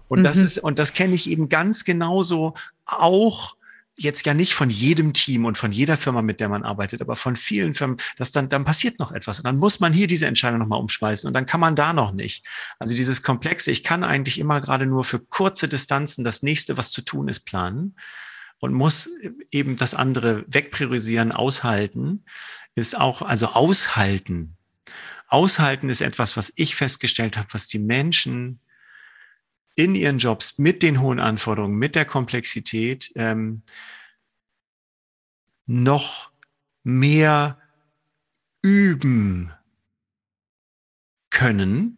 Und 0.08 0.24
das 0.24 0.38
mhm. 0.38 0.46
ist, 0.46 0.58
und 0.60 0.78
das 0.78 0.94
kenne 0.94 1.16
ich 1.16 1.30
eben 1.30 1.50
ganz 1.50 1.84
genauso 1.84 2.54
auch 2.86 3.56
jetzt 3.98 4.26
ja 4.26 4.34
nicht 4.34 4.54
von 4.56 4.70
jedem 4.70 5.14
Team 5.14 5.46
und 5.46 5.58
von 5.58 5.72
jeder 5.72 5.98
Firma, 5.98 6.22
mit 6.22 6.40
der 6.40 6.50
man 6.50 6.64
arbeitet, 6.64 7.02
aber 7.02 7.16
von 7.16 7.36
vielen 7.36 7.74
Firmen, 7.76 7.98
dass 8.18 8.32
dann, 8.32 8.50
dann 8.50 8.66
passiert 8.66 9.00
noch 9.00 9.12
etwas. 9.12 9.40
Und 9.40 9.46
dann 9.46 9.58
muss 9.58 9.80
man 9.80 9.94
hier 9.94 10.08
diese 10.08 10.26
Entscheidung 10.26 10.60
nochmal 10.60 10.80
umschmeißen 10.80 11.28
und 11.28 11.34
dann 11.34 11.46
kann 11.46 11.60
man 11.60 11.76
da 11.76 11.94
noch 11.94 12.12
nicht. 12.12 12.46
Also 12.80 12.96
dieses 12.96 13.22
Komplexe, 13.22 13.72
ich 13.72 13.84
kann 13.84 14.04
eigentlich 14.04 14.40
immer 14.40 14.62
gerade 14.62 14.86
nur 14.86 15.04
für 15.04 15.20
kurze 15.20 15.68
Distanzen 15.68 16.24
das 16.24 16.42
nächste, 16.42 16.78
was 16.78 16.92
zu 16.92 17.02
tun 17.02 17.28
ist, 17.28 17.42
planen 17.42 17.96
und 18.60 18.74
muss 18.74 19.10
eben 19.52 19.76
das 19.76 19.94
andere 19.94 20.44
wegpriorisieren, 20.48 21.32
aushalten, 21.32 22.24
ist 22.76 22.98
auch, 22.98 23.22
also 23.22 23.48
aushalten. 23.48 24.58
Aushalten 25.28 25.90
ist 25.90 26.02
etwas, 26.02 26.38
was 26.38 26.54
ich 26.56 26.76
festgestellt 26.76 27.38
habe, 27.38 27.50
was 27.52 27.68
die 27.68 27.80
Menschen 27.80 28.60
in 29.76 29.96
ihren 29.96 30.20
Jobs 30.20 30.58
mit 30.58 30.84
den 30.84 31.02
hohen 31.02 31.20
Anforderungen, 31.20 31.78
mit 31.78 31.96
der 31.96 32.06
Komplexität 32.06 33.12
ähm, 33.16 33.64
noch 35.66 36.32
mehr 36.84 37.60
üben 38.62 39.54
können, 41.30 41.98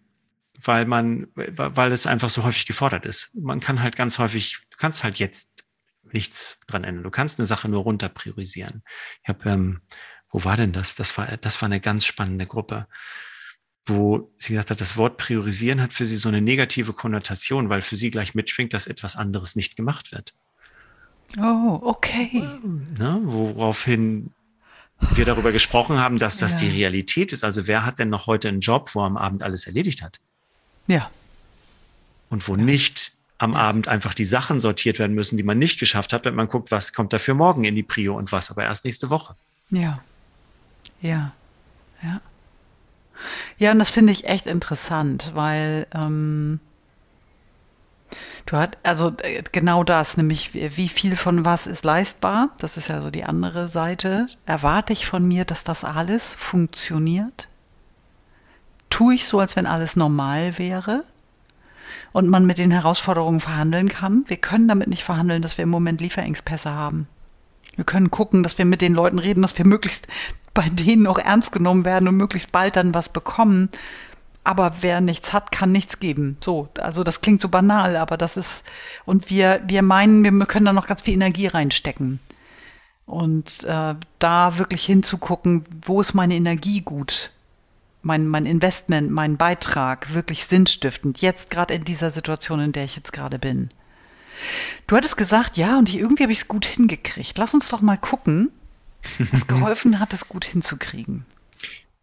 weil 0.62 0.86
man, 0.86 1.27
weil 1.36 1.91
es 1.91 2.08
einfach 2.08 2.29
so 2.29 2.44
häufig 2.44 2.65
gefordert 2.65 3.05
ist. 3.05 3.32
Man 3.36 3.60
kann 3.60 3.84
halt 3.84 3.96
ganz 3.96 4.17
häufig, 4.17 4.60
du 4.70 4.77
kannst 4.77 5.03
halt 5.03 5.20
jetzt 5.20 5.65
nichts 6.03 6.60
dran 6.67 6.84
ändern. 6.84 7.03
Du 7.03 7.12
kannst 7.12 7.39
eine 7.39 7.46
Sache 7.46 7.67
nur 7.67 7.84
runter 7.84 8.10
priorisieren. 8.10 8.84
Ich 9.24 9.29
habe, 9.29 9.50
ähm, 9.50 9.82
wo 10.29 10.44
war 10.44 10.58
denn 10.58 10.72
das? 10.72 10.96
Das 10.96 11.17
war, 11.17 11.38
das 11.38 11.62
war 11.62 11.67
eine 11.67 11.82
ganz 11.82 12.05
spannende 12.05 12.48
Gruppe 12.48 12.88
wo 13.85 14.31
sie 14.37 14.49
gesagt 14.49 14.71
hat, 14.71 14.81
das 14.81 14.97
Wort 14.97 15.17
priorisieren 15.17 15.81
hat 15.81 15.93
für 15.93 16.05
sie 16.05 16.17
so 16.17 16.29
eine 16.29 16.41
negative 16.41 16.93
Konnotation, 16.93 17.69
weil 17.69 17.81
für 17.81 17.95
sie 17.95 18.11
gleich 18.11 18.33
mitschwingt, 18.33 18.73
dass 18.73 18.87
etwas 18.87 19.15
anderes 19.15 19.55
nicht 19.55 19.75
gemacht 19.75 20.11
wird. 20.11 20.33
Oh, 21.37 21.79
okay. 21.83 22.43
Ne, 22.97 23.19
woraufhin 23.23 24.31
wir 25.13 25.25
darüber 25.25 25.51
gesprochen 25.51 25.99
haben, 25.99 26.17
dass 26.17 26.37
das 26.37 26.53
ja. 26.53 26.59
die 26.61 26.69
Realität 26.69 27.33
ist. 27.33 27.43
Also 27.43 27.67
wer 27.67 27.85
hat 27.85 27.99
denn 27.99 28.09
noch 28.09 28.27
heute 28.27 28.47
einen 28.47 28.61
Job, 28.61 28.91
wo 28.93 29.01
er 29.01 29.07
am 29.07 29.17
Abend 29.17 29.43
alles 29.43 29.67
erledigt 29.67 30.01
hat? 30.01 30.19
Ja. 30.87 31.09
Und 32.29 32.47
wo 32.47 32.55
ja. 32.55 32.63
nicht 32.63 33.13
am 33.37 33.53
ja. 33.53 33.59
Abend 33.59 33.87
einfach 33.87 34.13
die 34.13 34.25
Sachen 34.25 34.59
sortiert 34.59 34.97
werden 34.97 35.13
müssen, 35.13 35.37
die 35.37 35.43
man 35.43 35.59
nicht 35.59 35.79
geschafft 35.79 36.13
hat, 36.13 36.25
wenn 36.25 36.35
man 36.35 36.47
guckt, 36.47 36.71
was 36.71 36.93
kommt 36.93 37.11
da 37.11 37.19
für 37.19 37.33
morgen 37.33 37.65
in 37.65 37.75
die 37.75 37.83
Prio 37.83 38.17
und 38.17 38.31
was 38.31 38.49
aber 38.49 38.63
erst 38.63 38.85
nächste 38.85 39.09
Woche. 39.09 39.35
Ja. 39.69 40.01
Ja. 41.01 41.33
Ja. 42.01 42.21
Ja, 43.57 43.72
und 43.72 43.79
das 43.79 43.89
finde 43.89 44.12
ich 44.12 44.27
echt 44.27 44.45
interessant, 44.45 45.31
weil 45.36 45.88
ähm, 45.93 46.60
du 48.45 48.57
hast, 48.57 48.77
also 48.84 49.13
äh, 49.22 49.43
genau 49.51 49.84
das, 49.84 50.17
nämlich 50.17 50.53
wie 50.53 50.89
viel 50.89 51.15
von 51.15 51.45
was 51.45 51.67
ist 51.67 51.86
leistbar, 51.86 52.50
das 52.60 52.77
ist 52.77 52.88
ja 52.88 53.01
so 53.01 53.12
die 53.12 53.24
andere 53.24 53.69
Seite. 53.69 54.27
Erwarte 54.45 54.93
ich 54.93 55.05
von 55.05 55.27
mir, 55.27 55.45
dass 55.45 55.63
das 55.63 55.84
alles 55.84 56.36
funktioniert? 56.36 57.48
Tue 58.89 59.15
ich 59.15 59.25
so, 59.25 59.39
als 59.39 59.55
wenn 59.55 59.65
alles 59.65 59.95
normal 59.95 60.57
wäre? 60.57 61.03
Und 62.12 62.29
man 62.29 62.45
mit 62.45 62.57
den 62.57 62.72
Herausforderungen 62.72 63.41
verhandeln 63.41 63.89
kann. 63.89 64.24
Wir 64.27 64.38
können 64.38 64.69
damit 64.69 64.88
nicht 64.88 65.03
verhandeln, 65.03 65.41
dass 65.41 65.57
wir 65.57 65.63
im 65.63 65.69
Moment 65.69 66.00
Lieferengpässe 66.00 66.72
haben. 66.72 67.10
Wir 67.75 67.84
können 67.84 68.10
gucken, 68.10 68.41
dass 68.41 68.57
wir 68.57 68.63
mit 68.63 68.81
den 68.81 68.93
Leuten 68.93 69.19
reden, 69.19 69.41
dass 69.41 69.57
wir 69.57 69.67
möglichst 69.67 70.07
bei 70.55 70.67
denen 70.69 71.05
auch 71.05 71.19
ernst 71.19 71.51
genommen 71.51 71.85
werden 71.85 72.07
und 72.07 72.17
möglichst 72.17 72.51
bald 72.51 72.77
dann 72.77 72.95
was 72.95 73.09
bekommen. 73.09 73.69
Aber 74.43 74.77
wer 74.81 75.01
nichts 75.01 75.33
hat, 75.33 75.51
kann 75.51 75.71
nichts 75.71 76.00
geben. 76.00 76.38
So, 76.39 76.69
also 76.79 77.03
das 77.03 77.21
klingt 77.21 77.41
so 77.41 77.50
banal, 77.50 77.95
aber 77.95 78.17
das 78.17 78.38
ist, 78.38 78.63
und 79.05 79.29
wir, 79.29 79.62
wir 79.67 79.83
meinen, 79.83 80.24
wir 80.24 80.45
können 80.47 80.65
da 80.65 80.74
noch 80.74 80.88
ganz 80.88 81.01
viel 81.01 81.13
Energie 81.13 81.47
reinstecken. 81.47 82.19
Und 83.05 83.63
äh, 83.65 83.95
da 84.17 84.57
wirklich 84.57 84.85
hinzugucken, 84.85 85.63
wo 85.85 86.01
ist 86.01 86.13
meine 86.13 86.35
Energie 86.35 86.81
gut? 86.81 87.31
Mein, 88.01 88.27
mein 88.27 88.45
Investment, 88.45 89.12
mein 89.12 89.38
Beitrag 89.38 90.13
wirklich 90.13 90.45
sinnstiftend, 90.45 91.21
jetzt 91.21 91.50
gerade 91.50 91.74
in 91.74 91.83
dieser 91.83 92.12
Situation, 92.12 92.59
in 92.59 92.71
der 92.71 92.83
ich 92.83 92.95
jetzt 92.95 93.13
gerade 93.13 93.39
bin. 93.39 93.69
Du 94.88 94.95
hattest 94.95 95.17
gesagt, 95.17 95.57
ja, 95.57 95.77
und 95.77 95.89
ich, 95.89 95.97
irgendwie 95.97 96.24
habe 96.24 96.31
ich 96.31 96.39
es 96.39 96.47
gut 96.47 96.65
hingekriegt. 96.65 97.38
Lass 97.38 97.53
uns 97.53 97.69
doch 97.69 97.81
mal 97.81 97.97
gucken, 97.97 98.51
was 99.31 99.47
geholfen 99.47 100.00
hat, 100.00 100.13
es 100.13 100.27
gut 100.27 100.45
hinzukriegen. 100.45 101.25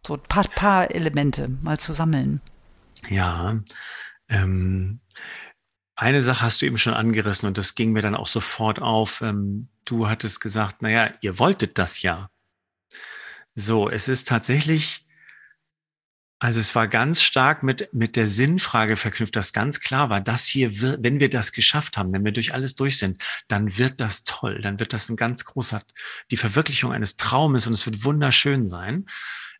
So 0.05 0.15
ein 0.15 0.23
paar, 0.23 0.47
paar 0.47 0.93
Elemente 0.93 1.47
mal 1.61 1.79
zu 1.79 1.93
sammeln. 1.93 2.41
Ja, 3.09 3.59
ähm, 4.29 4.99
eine 5.95 6.21
Sache 6.21 6.41
hast 6.41 6.61
du 6.61 6.65
eben 6.65 6.77
schon 6.77 6.93
angerissen 6.93 7.47
und 7.47 7.57
das 7.57 7.75
ging 7.75 7.91
mir 7.91 8.01
dann 8.01 8.15
auch 8.15 8.27
sofort 8.27 8.81
auf. 8.81 9.21
Ähm, 9.21 9.69
du 9.85 10.09
hattest 10.09 10.41
gesagt, 10.41 10.81
naja, 10.81 11.11
ihr 11.21 11.39
wolltet 11.39 11.77
das 11.77 12.01
ja. 12.01 12.29
So, 13.55 13.89
es 13.89 14.07
ist 14.07 14.27
tatsächlich 14.27 15.02
also 16.43 16.59
es 16.59 16.75
war 16.75 16.89
ganz 16.89 17.21
stark 17.21 17.63
mit, 17.63 17.93
mit 17.93 18.17
der 18.17 18.27
Sinnfrage 18.27 18.97
verknüpft, 18.97 19.33
dass 19.33 19.53
ganz 19.53 19.79
klar 19.79 20.09
war, 20.09 20.19
das 20.19 20.45
hier 20.45 20.81
wenn 21.01 21.21
wir 21.21 21.29
das 21.29 21.53
geschafft 21.53 21.95
haben, 21.95 22.11
wenn 22.11 22.25
wir 22.25 22.33
durch 22.33 22.53
alles 22.53 22.75
durch 22.75 22.97
sind, 22.97 23.23
dann 23.47 23.77
wird 23.77 24.01
das 24.01 24.25
toll, 24.25 24.59
dann 24.61 24.77
wird 24.77 24.91
das 24.91 25.07
ein 25.07 25.15
ganz 25.15 25.45
großer, 25.45 25.81
die 26.31 26.35
Verwirklichung 26.35 26.91
eines 26.91 27.15
Traumes 27.15 27.65
und 27.65 27.71
es 27.71 27.85
wird 27.85 28.03
wunderschön 28.03 28.67
sein. 28.67 29.05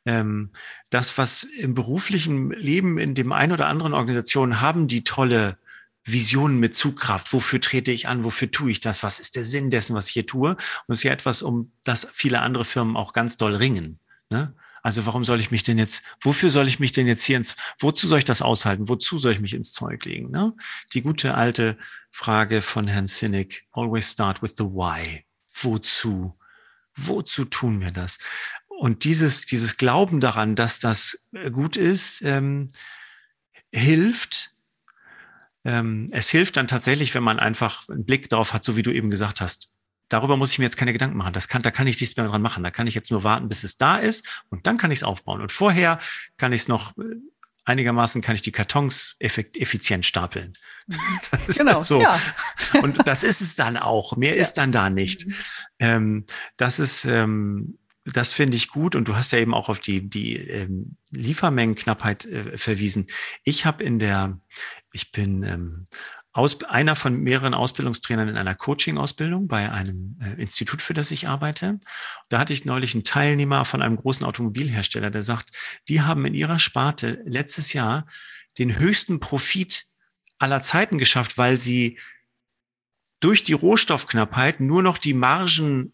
Ähm, 0.05 0.51
das, 0.89 1.17
was 1.17 1.43
im 1.43 1.73
beruflichen 1.73 2.51
Leben 2.51 2.97
in 2.97 3.15
dem 3.15 3.31
einen 3.31 3.53
oder 3.53 3.67
anderen 3.67 3.93
Organisation 3.93 4.59
haben, 4.59 4.89
die 4.89 5.05
tolle 5.05 5.57
Visionen 6.03 6.59
mit 6.59 6.75
Zugkraft. 6.75 7.31
Wofür 7.31 7.61
trete 7.61 7.93
ich 7.93 8.09
an? 8.09 8.25
Wofür 8.25 8.51
tue 8.51 8.71
ich 8.71 8.81
das? 8.81 9.03
Was 9.03 9.21
ist 9.21 9.37
der 9.37 9.45
Sinn 9.45 9.69
dessen, 9.69 9.95
was 9.95 10.07
ich 10.07 10.13
hier 10.15 10.25
tue? 10.25 10.49
Und 10.49 10.59
es 10.89 10.99
ist 10.99 11.03
ja 11.03 11.13
etwas, 11.13 11.43
um 11.43 11.71
das 11.85 12.09
viele 12.11 12.41
andere 12.41 12.65
Firmen 12.65 12.97
auch 12.97 13.13
ganz 13.13 13.37
doll 13.37 13.55
ringen. 13.55 13.99
Ne? 14.29 14.53
Also 14.83 15.05
warum 15.05 15.23
soll 15.23 15.39
ich 15.39 15.49
mich 15.49 15.63
denn 15.63 15.77
jetzt, 15.77 16.03
wofür 16.21 16.49
soll 16.49 16.67
ich 16.67 16.77
mich 16.77 16.91
denn 16.91 17.07
jetzt 17.07 17.23
hier 17.23 17.37
ins, 17.37 17.55
wozu 17.79 18.05
soll 18.05 18.17
ich 18.17 18.25
das 18.25 18.41
aushalten? 18.41 18.89
Wozu 18.89 19.17
soll 19.17 19.31
ich 19.31 19.39
mich 19.39 19.53
ins 19.53 19.71
Zeug 19.71 20.03
legen? 20.03 20.29
Ne? 20.29 20.53
Die 20.93 21.01
gute 21.01 21.35
alte 21.35 21.77
Frage 22.11 22.61
von 22.61 22.87
Herrn 22.87 23.07
Sinnig, 23.07 23.65
always 23.71 24.11
start 24.11 24.43
with 24.43 24.55
the 24.57 24.65
why. 24.65 25.25
Wozu? 25.53 26.37
Wozu 26.97 27.45
tun 27.45 27.79
wir 27.79 27.91
das? 27.91 28.19
Und 28.67 29.05
dieses, 29.05 29.45
dieses 29.45 29.77
Glauben 29.77 30.19
daran, 30.19 30.55
dass 30.55 30.79
das 30.79 31.25
gut 31.53 31.77
ist, 31.77 32.21
ähm, 32.21 32.69
hilft, 33.71 34.51
ähm, 35.63 36.09
es 36.11 36.29
hilft 36.29 36.57
dann 36.57 36.67
tatsächlich, 36.67 37.15
wenn 37.15 37.23
man 37.23 37.39
einfach 37.39 37.87
einen 37.87 38.05
Blick 38.05 38.27
darauf 38.27 38.51
hat, 38.51 38.65
so 38.65 38.75
wie 38.75 38.83
du 38.83 38.91
eben 38.91 39.09
gesagt 39.09 39.39
hast, 39.39 39.72
darüber 40.13 40.37
muss 40.37 40.51
ich 40.51 40.59
mir 40.59 40.65
jetzt 40.65 40.77
keine 40.77 40.93
Gedanken 40.93 41.17
machen. 41.17 41.33
Das 41.33 41.47
kann, 41.47 41.63
da 41.63 41.71
kann 41.71 41.87
ich 41.87 41.99
nichts 41.99 42.15
mehr 42.15 42.27
dran 42.27 42.41
machen. 42.41 42.63
Da 42.63 42.69
kann 42.69 42.85
ich 42.85 42.93
jetzt 42.93 43.09
nur 43.09 43.23
warten, 43.23 43.49
bis 43.49 43.63
es 43.63 43.77
da 43.77 43.97
ist 43.97 44.43
und 44.49 44.67
dann 44.67 44.77
kann 44.77 44.91
ich 44.91 44.99
es 44.99 45.03
aufbauen. 45.03 45.41
Und 45.41 45.51
vorher 45.51 45.99
kann 46.37 46.53
ich 46.53 46.61
es 46.61 46.67
noch 46.67 46.95
äh, 46.97 47.01
einigermaßen 47.65 48.21
kann 48.21 48.35
ich 48.35 48.43
die 48.43 48.51
Kartons 48.51 49.15
effizient 49.19 50.05
stapeln. 50.05 50.55
genau. 51.47 51.81
So. 51.81 51.99
Ja. 51.99 52.19
Und 52.83 53.07
das 53.07 53.23
ist 53.23 53.39
es 53.39 53.55
dann 53.55 53.77
auch. 53.77 54.17
Mehr 54.17 54.35
ja. 54.35 54.41
ist 54.41 54.55
dann 54.55 54.71
da 54.71 54.89
nicht. 54.89 55.25
Mhm. 55.25 55.35
Ähm, 55.79 56.25
das 56.57 56.79
ist, 56.79 57.05
ähm, 57.05 57.79
das 58.03 58.33
finde 58.33 58.57
ich 58.57 58.67
gut. 58.67 58.95
Und 58.95 59.07
du 59.07 59.15
hast 59.15 59.31
ja 59.31 59.39
eben 59.39 59.53
auch 59.53 59.69
auf 59.69 59.79
die, 59.79 60.09
die 60.09 60.35
ähm, 60.35 60.97
Liefermengenknappheit 61.11 62.25
äh, 62.25 62.57
verwiesen. 62.57 63.07
Ich 63.45 63.65
habe 63.65 63.81
in 63.81 63.97
der, 63.97 64.37
ich 64.91 65.13
bin 65.13 65.43
ähm, 65.43 65.87
aus, 66.33 66.63
einer 66.63 66.95
von 66.95 67.21
mehreren 67.21 67.53
Ausbildungstrainern 67.53 68.27
in 68.27 68.37
einer 68.37 68.55
Coaching-Ausbildung 68.55 69.47
bei 69.47 69.71
einem 69.71 70.17
äh, 70.19 70.41
Institut, 70.41 70.81
für 70.81 70.95
das 70.95 71.11
ich 71.11 71.27
arbeite. 71.27 71.79
Da 72.29 72.39
hatte 72.39 72.53
ich 72.53 72.65
neulich 72.65 72.95
einen 72.95 73.03
Teilnehmer 73.03 73.65
von 73.65 73.83
einem 73.83 73.97
großen 73.97 74.25
Automobilhersteller, 74.25 75.11
der 75.11 75.21
sagt, 75.21 75.51
die 75.87 76.01
haben 76.01 76.25
in 76.25 76.33
ihrer 76.33 76.57
Sparte 76.57 77.21
letztes 77.25 77.73
Jahr 77.73 78.07
den 78.57 78.77
höchsten 78.77 79.19
Profit 79.19 79.85
aller 80.39 80.63
Zeiten 80.63 80.97
geschafft, 80.97 81.37
weil 81.37 81.59
sie 81.59 81.99
durch 83.19 83.43
die 83.43 83.53
Rohstoffknappheit 83.53 84.59
nur 84.59 84.81
noch 84.81 84.97
die 84.97 85.13
Margen, 85.13 85.93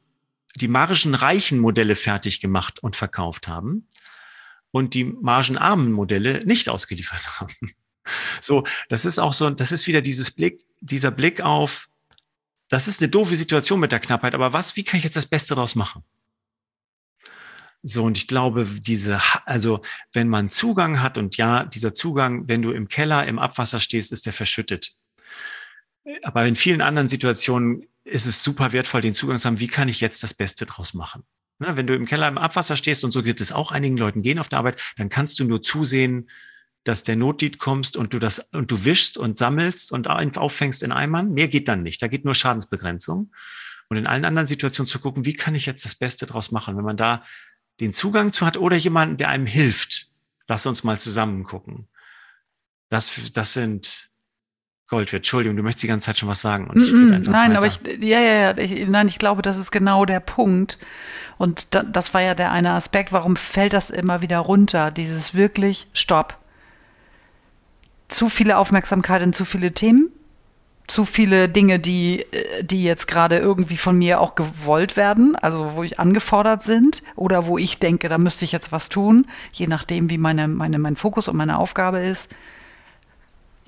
die 0.55 0.69
margenreichen 0.69 1.59
Modelle 1.59 1.95
fertig 1.95 2.39
gemacht 2.39 2.79
und 2.81 2.95
verkauft 2.95 3.49
haben 3.49 3.87
und 4.71 4.93
die 4.93 5.03
margenarmen 5.03 5.91
Modelle 5.91 6.45
nicht 6.45 6.69
ausgeliefert 6.69 7.27
haben. 7.41 7.73
So, 8.49 8.63
das 8.87 9.05
ist 9.05 9.19
auch 9.19 9.33
so, 9.33 9.47
das 9.51 9.71
ist 9.71 9.85
wieder 9.85 10.01
dieses 10.01 10.31
Blick, 10.31 10.65
dieser 10.79 11.11
Blick 11.11 11.39
auf, 11.39 11.87
das 12.67 12.87
ist 12.87 12.99
eine 12.99 13.11
doofe 13.11 13.35
Situation 13.35 13.79
mit 13.79 13.91
der 13.91 13.99
Knappheit, 13.99 14.33
aber 14.33 14.53
was, 14.53 14.75
wie 14.75 14.83
kann 14.83 14.97
ich 14.97 15.03
jetzt 15.03 15.15
das 15.15 15.27
Beste 15.27 15.53
daraus 15.53 15.75
machen? 15.75 16.03
So, 17.83 18.05
und 18.05 18.17
ich 18.17 18.27
glaube, 18.27 18.65
diese, 18.65 19.21
also, 19.45 19.81
wenn 20.13 20.29
man 20.29 20.49
Zugang 20.49 20.99
hat 20.99 21.19
und 21.19 21.37
ja, 21.37 21.63
dieser 21.63 21.93
Zugang, 21.93 22.47
wenn 22.47 22.63
du 22.63 22.71
im 22.71 22.87
Keller 22.87 23.27
im 23.27 23.37
Abwasser 23.37 23.79
stehst, 23.79 24.11
ist 24.11 24.25
der 24.25 24.33
verschüttet. 24.33 24.93
Aber 26.23 26.43
in 26.47 26.55
vielen 26.55 26.81
anderen 26.81 27.07
Situationen 27.07 27.85
ist 28.03 28.25
es 28.25 28.41
super 28.41 28.71
wertvoll, 28.71 29.01
den 29.01 29.13
Zugang 29.13 29.37
zu 29.37 29.45
haben. 29.45 29.59
Wie 29.59 29.67
kann 29.67 29.89
ich 29.89 30.01
jetzt 30.01 30.23
das 30.23 30.33
Beste 30.33 30.65
draus 30.65 30.95
machen? 30.95 31.21
Ne, 31.59 31.77
wenn 31.77 31.85
du 31.85 31.93
im 31.93 32.07
Keller 32.07 32.27
im 32.27 32.39
Abwasser 32.39 32.75
stehst 32.75 33.03
und 33.03 33.11
so 33.11 33.21
geht 33.21 33.41
es 33.41 33.51
auch 33.51 33.71
einigen 33.71 33.95
Leuten 33.95 34.23
gehen 34.23 34.39
auf 34.39 34.49
der 34.49 34.57
Arbeit, 34.57 34.81
dann 34.97 35.09
kannst 35.09 35.39
du 35.39 35.43
nur 35.43 35.61
zusehen, 35.61 36.27
dass 36.83 37.03
der 37.03 37.15
Notdienst 37.15 37.59
kommst 37.59 37.97
und 37.97 38.13
du 38.13 38.19
das 38.19 38.39
und 38.53 38.71
du 38.71 38.85
wischst 38.85 39.17
und 39.17 39.37
sammelst 39.37 39.91
und 39.91 40.07
auffängst 40.07 40.83
in 40.83 40.91
Eimern. 40.91 41.31
Mehr 41.33 41.47
geht 41.47 41.67
dann 41.67 41.83
nicht. 41.83 42.01
Da 42.01 42.07
geht 42.07 42.25
nur 42.25 42.35
Schadensbegrenzung. 42.35 43.31
Und 43.89 43.97
in 43.97 44.07
allen 44.07 44.25
anderen 44.25 44.47
Situationen 44.47 44.87
zu 44.87 44.99
gucken, 44.99 45.25
wie 45.25 45.33
kann 45.33 45.55
ich 45.55 45.65
jetzt 45.65 45.83
das 45.83 45.95
Beste 45.95 46.25
draus 46.25 46.51
machen? 46.51 46.77
Wenn 46.77 46.85
man 46.85 46.97
da 46.97 47.23
den 47.79 47.93
Zugang 47.93 48.31
zu 48.31 48.45
hat 48.45 48.57
oder 48.57 48.75
jemanden, 48.75 49.17
der 49.17 49.29
einem 49.29 49.47
hilft, 49.47 50.07
lass 50.47 50.65
uns 50.65 50.83
mal 50.83 50.99
zusammen 50.99 51.43
gucken. 51.43 51.87
Das, 52.89 53.11
das 53.33 53.53
sind 53.53 54.09
Gold 54.87 55.11
wird. 55.11 55.21
Entschuldigung, 55.21 55.55
du 55.55 55.63
möchtest 55.63 55.83
die 55.83 55.87
ganze 55.87 56.07
Zeit 56.07 56.17
schon 56.17 56.29
was 56.29 56.41
sagen. 56.41 56.65
Mm 56.73 56.79
-mm, 56.79 57.09
nein, 57.09 57.27
weiter. 57.27 57.57
aber 57.57 57.67
ich, 57.67 57.79
ja, 58.01 58.19
ja, 58.19 58.33
ja, 58.33 58.57
ich, 58.57 58.87
nein, 58.87 59.07
ich 59.07 59.19
glaube, 59.19 59.41
das 59.41 59.57
ist 59.57 59.71
genau 59.71 60.05
der 60.05 60.19
Punkt. 60.19 60.79
Und 61.37 61.73
da, 61.75 61.83
das 61.83 62.13
war 62.13 62.21
ja 62.21 62.33
der 62.33 62.51
eine 62.51 62.71
Aspekt, 62.71 63.11
warum 63.11 63.35
fällt 63.35 63.73
das 63.73 63.91
immer 63.91 64.21
wieder 64.21 64.39
runter? 64.39 64.91
Dieses 64.91 65.35
wirklich 65.35 65.87
Stopp. 65.93 66.38
Zu 68.09 68.27
viele 68.29 68.57
Aufmerksamkeit 68.57 69.21
in 69.21 69.33
zu 69.33 69.45
viele 69.45 69.71
Themen, 69.71 70.11
zu 70.87 71.05
viele 71.05 71.47
Dinge, 71.47 71.79
die, 71.79 72.21
äh, 72.21 72.63
die 72.63 72.83
jetzt 72.83 73.07
gerade 73.07 73.37
irgendwie 73.37 73.77
von 73.77 73.97
mir 73.97 74.19
auch 74.19 74.35
gewollt 74.35 74.97
werden, 74.97 75.35
also 75.35 75.75
wo 75.75 75.83
ich 75.83 75.99
angefordert 75.99 76.63
sind 76.63 77.03
oder 77.15 77.45
wo 77.45 77.57
ich 77.57 77.79
denke, 77.79 78.09
da 78.09 78.17
müsste 78.17 78.45
ich 78.45 78.51
jetzt 78.51 78.71
was 78.71 78.89
tun, 78.89 79.27
je 79.53 79.67
nachdem, 79.67 80.09
wie 80.09 80.17
meine, 80.17 80.47
meine, 80.47 80.79
mein 80.79 80.95
Fokus 80.95 81.27
und 81.27 81.37
meine 81.37 81.59
Aufgabe 81.59 81.99
ist 81.99 82.29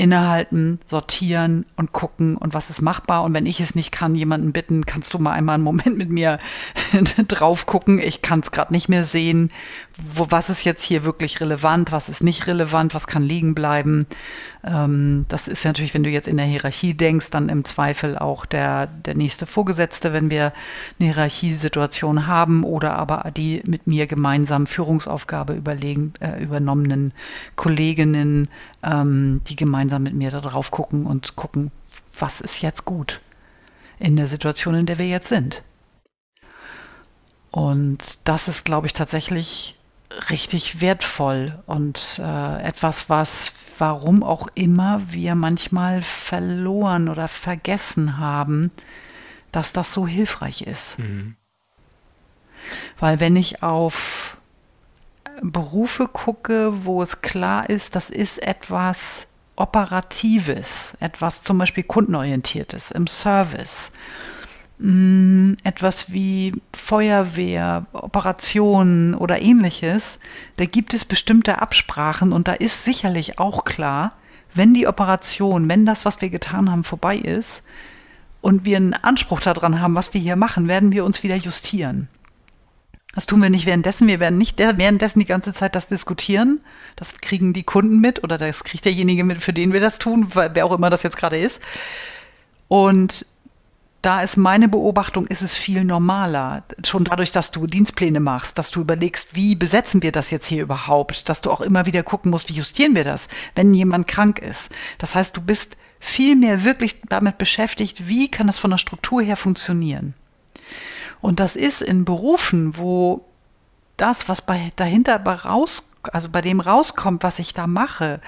innehalten, 0.01 0.79
sortieren 0.87 1.63
und 1.75 1.91
gucken 1.91 2.35
und 2.35 2.55
was 2.55 2.71
ist 2.71 2.81
machbar. 2.81 3.23
Und 3.23 3.35
wenn 3.35 3.45
ich 3.45 3.61
es 3.61 3.75
nicht 3.75 3.91
kann, 3.91 4.15
jemanden 4.15 4.51
bitten, 4.51 4.87
kannst 4.87 5.13
du 5.13 5.19
mal 5.19 5.33
einmal 5.33 5.53
einen 5.53 5.63
Moment 5.63 5.95
mit 5.95 6.09
mir 6.09 6.39
drauf 7.27 7.67
gucken. 7.67 7.99
Ich 7.99 8.23
kann 8.23 8.39
es 8.39 8.49
gerade 8.49 8.73
nicht 8.73 8.89
mehr 8.89 9.05
sehen. 9.05 9.49
Wo, 10.15 10.25
was 10.31 10.49
ist 10.49 10.63
jetzt 10.63 10.83
hier 10.83 11.03
wirklich 11.03 11.39
relevant? 11.39 11.91
Was 11.91 12.09
ist 12.09 12.23
nicht 12.23 12.47
relevant? 12.47 12.95
Was 12.95 13.05
kann 13.05 13.21
liegen 13.21 13.53
bleiben? 13.53 14.07
Ähm, 14.63 15.25
das 15.27 15.47
ist 15.47 15.65
natürlich, 15.65 15.93
wenn 15.93 16.03
du 16.03 16.09
jetzt 16.09 16.27
in 16.27 16.37
der 16.37 16.47
Hierarchie 16.47 16.95
denkst, 16.95 17.29
dann 17.29 17.49
im 17.49 17.63
Zweifel 17.63 18.17
auch 18.17 18.47
der, 18.47 18.87
der 18.87 19.15
nächste 19.15 19.45
Vorgesetzte, 19.45 20.13
wenn 20.13 20.31
wir 20.31 20.51
eine 20.99 21.09
Hierarchiesituation 21.11 22.25
haben 22.25 22.63
oder 22.63 22.95
aber 22.95 23.29
die 23.37 23.61
mit 23.67 23.85
mir 23.85 24.07
gemeinsam 24.07 24.65
Führungsaufgabe 24.65 25.53
überlegen, 25.53 26.13
äh, 26.21 26.43
übernommenen 26.43 27.13
Kolleginnen, 27.55 28.47
ähm, 28.83 29.41
die 29.47 29.55
gemeinsam 29.55 30.03
mit 30.03 30.13
mir 30.13 30.31
da 30.31 30.41
drauf 30.41 30.71
gucken 30.71 31.05
und 31.05 31.35
gucken, 31.35 31.71
was 32.17 32.41
ist 32.41 32.61
jetzt 32.61 32.85
gut 32.85 33.21
in 33.99 34.15
der 34.15 34.27
Situation, 34.27 34.75
in 34.75 34.85
der 34.85 34.97
wir 34.97 35.07
jetzt 35.07 35.29
sind. 35.29 35.63
Und 37.51 38.19
das 38.23 38.47
ist, 38.47 38.65
glaube 38.65 38.87
ich, 38.87 38.93
tatsächlich 38.93 39.77
richtig 40.29 40.81
wertvoll 40.81 41.61
und 41.65 42.19
äh, 42.23 42.63
etwas, 42.63 43.09
was, 43.09 43.53
warum 43.77 44.23
auch 44.23 44.47
immer 44.55 45.01
wir 45.09 45.35
manchmal 45.35 46.01
verloren 46.01 47.09
oder 47.09 47.27
vergessen 47.27 48.17
haben, 48.17 48.71
dass 49.51 49.73
das 49.73 49.93
so 49.93 50.07
hilfreich 50.07 50.61
ist. 50.63 50.99
Mhm. 50.99 51.35
Weil 52.99 53.19
wenn 53.19 53.35
ich 53.35 53.63
auf 53.63 54.37
Berufe 55.41 56.07
gucke, 56.07 56.85
wo 56.85 57.01
es 57.01 57.21
klar 57.21 57.69
ist, 57.69 57.95
das 57.95 58.09
ist 58.09 58.41
etwas 58.43 59.27
Operatives, 59.55 60.95
etwas 60.99 61.43
zum 61.43 61.57
Beispiel 61.57 61.83
kundenorientiertes 61.83 62.91
im 62.91 63.07
Service, 63.07 63.91
mm, 64.79 65.53
etwas 65.63 66.11
wie 66.11 66.53
Feuerwehr, 66.75 67.85
Operationen 67.91 69.15
oder 69.15 69.41
ähnliches, 69.41 70.19
da 70.57 70.65
gibt 70.65 70.93
es 70.93 71.05
bestimmte 71.05 71.61
Absprachen 71.61 72.33
und 72.33 72.47
da 72.47 72.53
ist 72.53 72.83
sicherlich 72.83 73.39
auch 73.39 73.65
klar, 73.65 74.13
wenn 74.53 74.73
die 74.73 74.87
Operation, 74.87 75.69
wenn 75.69 75.85
das, 75.85 76.05
was 76.05 76.21
wir 76.21 76.29
getan 76.29 76.69
haben, 76.69 76.83
vorbei 76.83 77.17
ist 77.17 77.63
und 78.41 78.65
wir 78.65 78.77
einen 78.77 78.93
Anspruch 78.93 79.39
daran 79.39 79.79
haben, 79.81 79.95
was 79.95 80.13
wir 80.13 80.21
hier 80.21 80.35
machen, 80.35 80.67
werden 80.67 80.91
wir 80.91 81.05
uns 81.05 81.23
wieder 81.23 81.35
justieren. 81.35 82.09
Das 83.13 83.25
tun 83.25 83.41
wir 83.41 83.49
nicht 83.49 83.65
währenddessen. 83.65 84.07
Wir 84.07 84.19
werden 84.19 84.37
nicht 84.37 84.57
währenddessen 84.57 85.19
die 85.19 85.25
ganze 85.25 85.53
Zeit 85.53 85.75
das 85.75 85.87
diskutieren. 85.87 86.61
Das 86.95 87.15
kriegen 87.17 87.53
die 87.53 87.63
Kunden 87.63 87.99
mit 87.99 88.23
oder 88.23 88.37
das 88.37 88.63
kriegt 88.63 88.85
derjenige 88.85 89.23
mit, 89.23 89.41
für 89.41 89.53
den 89.53 89.73
wir 89.73 89.81
das 89.81 89.99
tun, 89.99 90.29
wer 90.33 90.65
auch 90.65 90.71
immer 90.71 90.89
das 90.89 91.03
jetzt 91.03 91.17
gerade 91.17 91.37
ist. 91.37 91.61
Und 92.69 93.25
da 94.01 94.21
ist 94.21 94.35
meine 94.35 94.67
Beobachtung, 94.67 95.27
ist 95.27 95.41
es 95.41 95.55
viel 95.55 95.83
normaler. 95.83 96.63
Schon 96.85 97.03
dadurch, 97.03 97.31
dass 97.31 97.51
du 97.51 97.67
Dienstpläne 97.67 98.19
machst, 98.19 98.57
dass 98.57 98.71
du 98.71 98.81
überlegst, 98.81 99.35
wie 99.35 99.55
besetzen 99.55 100.01
wir 100.01 100.11
das 100.11 100.31
jetzt 100.31 100.47
hier 100.47 100.63
überhaupt, 100.63 101.29
dass 101.29 101.41
du 101.41 101.51
auch 101.51 101.61
immer 101.61 101.85
wieder 101.85 102.01
gucken 102.01 102.31
musst, 102.31 102.49
wie 102.49 102.53
justieren 102.53 102.95
wir 102.95 103.03
das, 103.03 103.27
wenn 103.55 103.73
jemand 103.73 104.07
krank 104.07 104.39
ist. 104.39 104.71
Das 104.97 105.13
heißt, 105.13 105.37
du 105.37 105.41
bist 105.41 105.77
viel 105.99 106.35
mehr 106.35 106.63
wirklich 106.63 107.01
damit 107.09 107.37
beschäftigt, 107.37 108.07
wie 108.07 108.31
kann 108.31 108.47
das 108.47 108.57
von 108.57 108.71
der 108.71 108.79
Struktur 108.79 109.21
her 109.21 109.37
funktionieren. 109.37 110.15
Und 111.21 111.39
das 111.39 111.55
ist 111.55 111.81
in 111.81 112.03
Berufen, 112.03 112.77
wo 112.77 113.23
das, 113.97 114.27
was 114.27 114.41
bei, 114.41 114.71
dahinter 114.75 115.17
raus, 115.17 115.89
also 116.11 116.29
bei 116.29 116.41
dem 116.41 116.59
rauskommt, 116.59 117.23
was 117.23 117.39
ich 117.39 117.53
da 117.53 117.67
mache, 117.67 118.19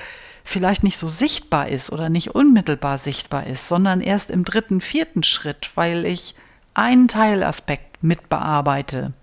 vielleicht 0.43 0.83
nicht 0.83 0.97
so 0.97 1.09
sichtbar 1.09 1.69
ist 1.69 1.91
oder 1.91 2.09
nicht 2.09 2.35
unmittelbar 2.35 2.97
sichtbar 2.97 3.47
ist, 3.47 3.67
sondern 3.67 4.01
erst 4.01 4.29
im 4.29 4.45
dritten, 4.45 4.81
vierten 4.81 5.23
Schritt, 5.23 5.71
weil 5.75 6.05
ich 6.05 6.35
einen 6.73 7.07
Teilaspekt 7.07 8.03
mitbearbeite, 8.03 9.13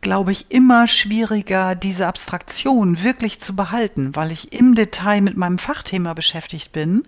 glaube 0.00 0.32
ich, 0.32 0.50
immer 0.50 0.88
schwieriger, 0.88 1.74
diese 1.74 2.06
Abstraktion 2.06 3.02
wirklich 3.02 3.40
zu 3.40 3.54
behalten, 3.54 4.16
weil 4.16 4.32
ich 4.32 4.52
im 4.52 4.74
Detail 4.74 5.20
mit 5.20 5.36
meinem 5.36 5.58
Fachthema 5.58 6.14
beschäftigt 6.14 6.72
bin, 6.72 7.06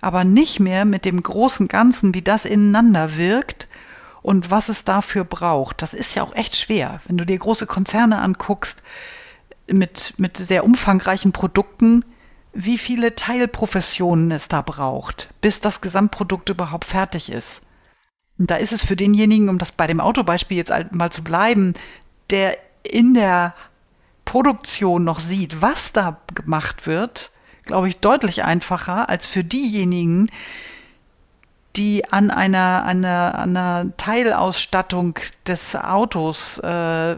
aber 0.00 0.24
nicht 0.24 0.58
mehr 0.58 0.84
mit 0.84 1.04
dem 1.04 1.22
großen 1.22 1.68
Ganzen, 1.68 2.14
wie 2.14 2.22
das 2.22 2.44
ineinander 2.44 3.16
wirkt 3.16 3.68
und 4.24 4.50
was 4.50 4.70
es 4.70 4.84
dafür 4.84 5.22
braucht. 5.22 5.82
Das 5.82 5.92
ist 5.92 6.14
ja 6.14 6.22
auch 6.22 6.34
echt 6.34 6.56
schwer. 6.56 7.02
Wenn 7.06 7.18
du 7.18 7.26
dir 7.26 7.36
große 7.36 7.66
Konzerne 7.66 8.20
anguckst 8.20 8.82
mit, 9.66 10.14
mit 10.16 10.38
sehr 10.38 10.64
umfangreichen 10.64 11.32
Produkten, 11.32 12.06
wie 12.54 12.78
viele 12.78 13.14
Teilprofessionen 13.14 14.30
es 14.30 14.48
da 14.48 14.62
braucht, 14.62 15.28
bis 15.42 15.60
das 15.60 15.82
Gesamtprodukt 15.82 16.48
überhaupt 16.48 16.86
fertig 16.86 17.30
ist. 17.30 17.60
Und 18.38 18.50
da 18.50 18.56
ist 18.56 18.72
es 18.72 18.82
für 18.82 18.96
denjenigen, 18.96 19.50
um 19.50 19.58
das 19.58 19.72
bei 19.72 19.86
dem 19.86 20.00
Autobeispiel 20.00 20.56
jetzt 20.56 20.72
mal 20.92 21.12
zu 21.12 21.22
bleiben, 21.22 21.74
der 22.30 22.56
in 22.82 23.12
der 23.12 23.52
Produktion 24.24 25.04
noch 25.04 25.20
sieht, 25.20 25.60
was 25.60 25.92
da 25.92 26.18
gemacht 26.34 26.86
wird, 26.86 27.30
glaube 27.66 27.88
ich, 27.88 27.98
deutlich 27.98 28.42
einfacher 28.42 29.10
als 29.10 29.26
für 29.26 29.44
diejenigen, 29.44 30.30
die 31.76 32.04
an 32.12 32.30
einer, 32.30 32.84
einer, 32.84 33.38
einer 33.38 33.96
Teilausstattung 33.96 35.18
des 35.46 35.74
Autos 35.74 36.58
äh, 36.58 37.14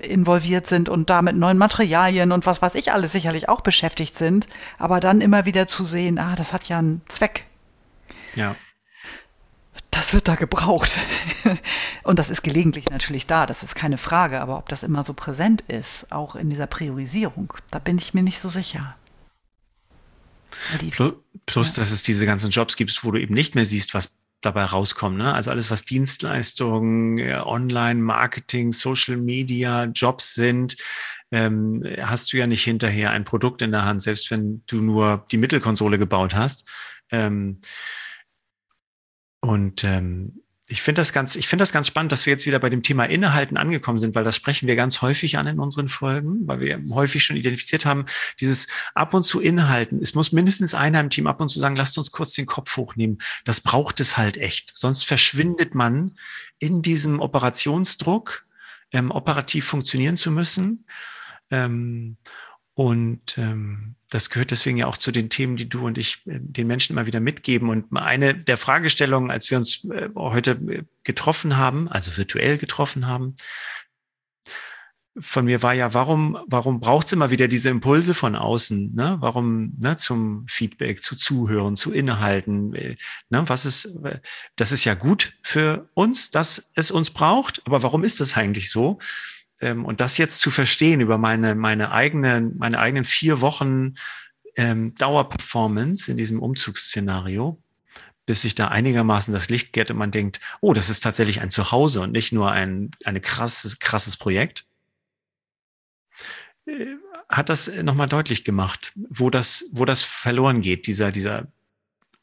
involviert 0.00 0.66
sind 0.66 0.88
und 0.88 1.10
da 1.10 1.22
mit 1.22 1.36
neuen 1.36 1.58
Materialien 1.58 2.32
und 2.32 2.46
was 2.46 2.60
weiß 2.60 2.74
ich 2.74 2.92
alles 2.92 3.12
sicherlich 3.12 3.48
auch 3.48 3.60
beschäftigt 3.60 4.16
sind, 4.16 4.46
aber 4.78 5.00
dann 5.00 5.20
immer 5.20 5.44
wieder 5.44 5.66
zu 5.66 5.84
sehen, 5.84 6.18
ah, 6.18 6.34
das 6.34 6.52
hat 6.52 6.68
ja 6.68 6.78
einen 6.78 7.02
Zweck. 7.08 7.44
Ja. 8.34 8.56
Das 9.92 10.14
wird 10.14 10.28
da 10.28 10.34
gebraucht. 10.34 11.00
und 12.02 12.18
das 12.18 12.30
ist 12.30 12.42
gelegentlich 12.42 12.90
natürlich 12.90 13.26
da, 13.26 13.46
das 13.46 13.62
ist 13.62 13.74
keine 13.74 13.98
Frage, 13.98 14.40
aber 14.40 14.58
ob 14.58 14.68
das 14.68 14.82
immer 14.82 15.04
so 15.04 15.14
präsent 15.14 15.62
ist, 15.62 16.10
auch 16.10 16.34
in 16.34 16.50
dieser 16.50 16.66
Priorisierung, 16.66 17.52
da 17.70 17.78
bin 17.78 17.98
ich 17.98 18.14
mir 18.14 18.22
nicht 18.22 18.40
so 18.40 18.48
sicher. 18.48 18.96
Plus, 20.90 21.14
plus 21.46 21.76
ja. 21.76 21.82
dass 21.82 21.90
es 21.90 22.02
diese 22.02 22.26
ganzen 22.26 22.50
Jobs 22.50 22.76
gibt, 22.76 23.04
wo 23.04 23.10
du 23.10 23.20
eben 23.20 23.34
nicht 23.34 23.54
mehr 23.54 23.66
siehst, 23.66 23.94
was 23.94 24.16
dabei 24.40 24.64
rauskommt. 24.64 25.18
Ne? 25.18 25.32
Also 25.32 25.50
alles, 25.50 25.70
was 25.70 25.84
Dienstleistungen, 25.84 27.18
äh, 27.18 27.40
Online-Marketing, 27.44 28.72
Social 28.72 29.16
Media, 29.16 29.84
Jobs 29.84 30.34
sind, 30.34 30.76
ähm, 31.30 31.84
hast 32.00 32.32
du 32.32 32.38
ja 32.38 32.46
nicht 32.46 32.64
hinterher 32.64 33.10
ein 33.10 33.24
Produkt 33.24 33.62
in 33.62 33.70
der 33.70 33.84
Hand, 33.84 34.02
selbst 34.02 34.30
wenn 34.30 34.62
du 34.66 34.80
nur 34.80 35.26
die 35.30 35.36
Mittelkonsole 35.36 35.98
gebaut 35.98 36.34
hast. 36.34 36.66
Ähm, 37.10 37.60
und 39.40 39.84
ähm, 39.84 40.42
ich 40.70 40.82
finde 40.82 41.00
das 41.00 41.12
ganz, 41.12 41.34
ich 41.34 41.48
finde 41.48 41.62
das 41.62 41.72
ganz 41.72 41.88
spannend, 41.88 42.12
dass 42.12 42.26
wir 42.26 42.30
jetzt 42.32 42.46
wieder 42.46 42.60
bei 42.60 42.70
dem 42.70 42.84
Thema 42.84 43.04
Innehalten 43.04 43.56
angekommen 43.56 43.98
sind, 43.98 44.14
weil 44.14 44.22
das 44.22 44.36
sprechen 44.36 44.68
wir 44.68 44.76
ganz 44.76 45.02
häufig 45.02 45.36
an 45.36 45.48
in 45.48 45.58
unseren 45.58 45.88
Folgen, 45.88 46.46
weil 46.46 46.60
wir 46.60 46.80
häufig 46.90 47.24
schon 47.24 47.34
identifiziert 47.34 47.84
haben, 47.84 48.06
dieses 48.38 48.68
ab 48.94 49.12
und 49.12 49.24
zu 49.24 49.40
Innehalten. 49.40 50.00
Es 50.00 50.14
muss 50.14 50.30
mindestens 50.30 50.74
einer 50.74 51.00
im 51.00 51.10
Team 51.10 51.26
ab 51.26 51.40
und 51.40 51.48
zu 51.48 51.58
sagen, 51.58 51.74
lasst 51.74 51.98
uns 51.98 52.12
kurz 52.12 52.34
den 52.34 52.46
Kopf 52.46 52.76
hochnehmen. 52.76 53.18
Das 53.44 53.60
braucht 53.60 53.98
es 53.98 54.16
halt 54.16 54.36
echt. 54.36 54.70
Sonst 54.72 55.02
verschwindet 55.02 55.74
man 55.74 56.16
in 56.60 56.82
diesem 56.82 57.18
Operationsdruck, 57.18 58.46
ähm, 58.92 59.10
operativ 59.10 59.64
funktionieren 59.64 60.16
zu 60.16 60.30
müssen. 60.30 60.86
Ähm, 61.50 62.16
und 62.74 63.36
ähm, 63.38 63.96
das 64.10 64.28
gehört 64.28 64.50
deswegen 64.50 64.76
ja 64.76 64.86
auch 64.86 64.96
zu 64.96 65.12
den 65.12 65.30
Themen, 65.30 65.56
die 65.56 65.68
du 65.68 65.86
und 65.86 65.96
ich 65.96 66.26
äh, 66.26 66.38
den 66.40 66.66
Menschen 66.66 66.92
immer 66.92 67.06
wieder 67.06 67.20
mitgeben. 67.20 67.70
Und 67.70 67.96
eine 67.96 68.34
der 68.34 68.56
Fragestellungen, 68.56 69.30
als 69.30 69.50
wir 69.50 69.58
uns 69.58 69.84
äh, 69.84 70.08
heute 70.14 70.52
äh, 70.68 70.82
getroffen 71.04 71.56
haben, 71.56 71.88
also 71.88 72.16
virtuell 72.16 72.58
getroffen 72.58 73.06
haben, 73.06 73.34
von 75.18 75.44
mir 75.44 75.62
war 75.62 75.74
ja, 75.74 75.92
warum, 75.92 76.38
warum 76.46 76.80
braucht 76.80 77.08
es 77.08 77.12
immer 77.12 77.30
wieder 77.30 77.48
diese 77.48 77.68
Impulse 77.68 78.14
von 78.14 78.36
außen? 78.36 78.94
Ne? 78.94 79.16
Warum 79.20 79.74
ne, 79.78 79.96
zum 79.96 80.46
Feedback, 80.48 81.02
zu 81.02 81.16
Zuhören, 81.16 81.76
zu 81.76 81.92
Innehalten? 81.92 82.70
Ne? 82.70 83.44
Was 83.46 83.66
ist, 83.66 83.92
das 84.54 84.70
ist 84.70 84.84
ja 84.84 84.94
gut 84.94 85.34
für 85.42 85.90
uns, 85.94 86.30
dass 86.30 86.70
es 86.74 86.92
uns 86.92 87.10
braucht, 87.10 87.60
aber 87.66 87.82
warum 87.82 88.04
ist 88.04 88.20
das 88.20 88.36
eigentlich 88.36 88.70
so? 88.70 88.98
Ähm, 89.60 89.84
und 89.84 90.00
das 90.00 90.18
jetzt 90.18 90.40
zu 90.40 90.50
verstehen 90.50 91.00
über 91.00 91.18
meine, 91.18 91.54
meine 91.54 91.92
eigenen, 91.92 92.56
meine 92.58 92.78
eigenen 92.78 93.04
vier 93.04 93.40
Wochen 93.40 93.94
ähm, 94.56 94.94
Dauerperformance 94.96 96.10
in 96.10 96.16
diesem 96.16 96.40
Umzugsszenario, 96.40 97.62
bis 98.26 98.42
sich 98.42 98.54
da 98.54 98.68
einigermaßen 98.68 99.32
das 99.32 99.48
Licht 99.48 99.72
geht 99.72 99.90
und 99.90 99.96
man 99.96 100.10
denkt, 100.10 100.40
oh, 100.60 100.72
das 100.72 100.90
ist 100.90 101.00
tatsächlich 101.00 101.40
ein 101.40 101.50
Zuhause 101.50 102.00
und 102.00 102.12
nicht 102.12 102.32
nur 102.32 102.50
ein 102.50 102.90
eine 103.04 103.20
krasses, 103.20 103.78
krasses 103.78 104.16
Projekt, 104.16 104.66
äh, 106.66 106.96
hat 107.28 107.48
das 107.48 107.68
nochmal 107.82 108.08
deutlich 108.08 108.44
gemacht, 108.44 108.92
wo 109.08 109.30
das, 109.30 109.66
wo 109.72 109.84
das 109.84 110.02
verloren 110.02 110.62
geht, 110.62 110.86
dieser, 110.88 111.12
dieser, 111.12 111.46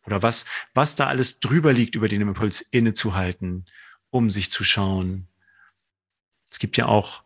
oder 0.06 0.22
was, 0.22 0.46
was 0.74 0.96
da 0.96 1.08
alles 1.08 1.40
drüber 1.40 1.72
liegt 1.72 1.96
über 1.96 2.10
den 2.10 2.22
Impuls 2.22 2.62
innezuhalten, 2.62 3.66
um 4.10 4.30
sich 4.30 4.52
zu 4.52 4.66
schauen. 4.66 5.28
Es 6.52 6.60
gibt 6.60 6.76
ja 6.76 6.88
auch 6.88 7.24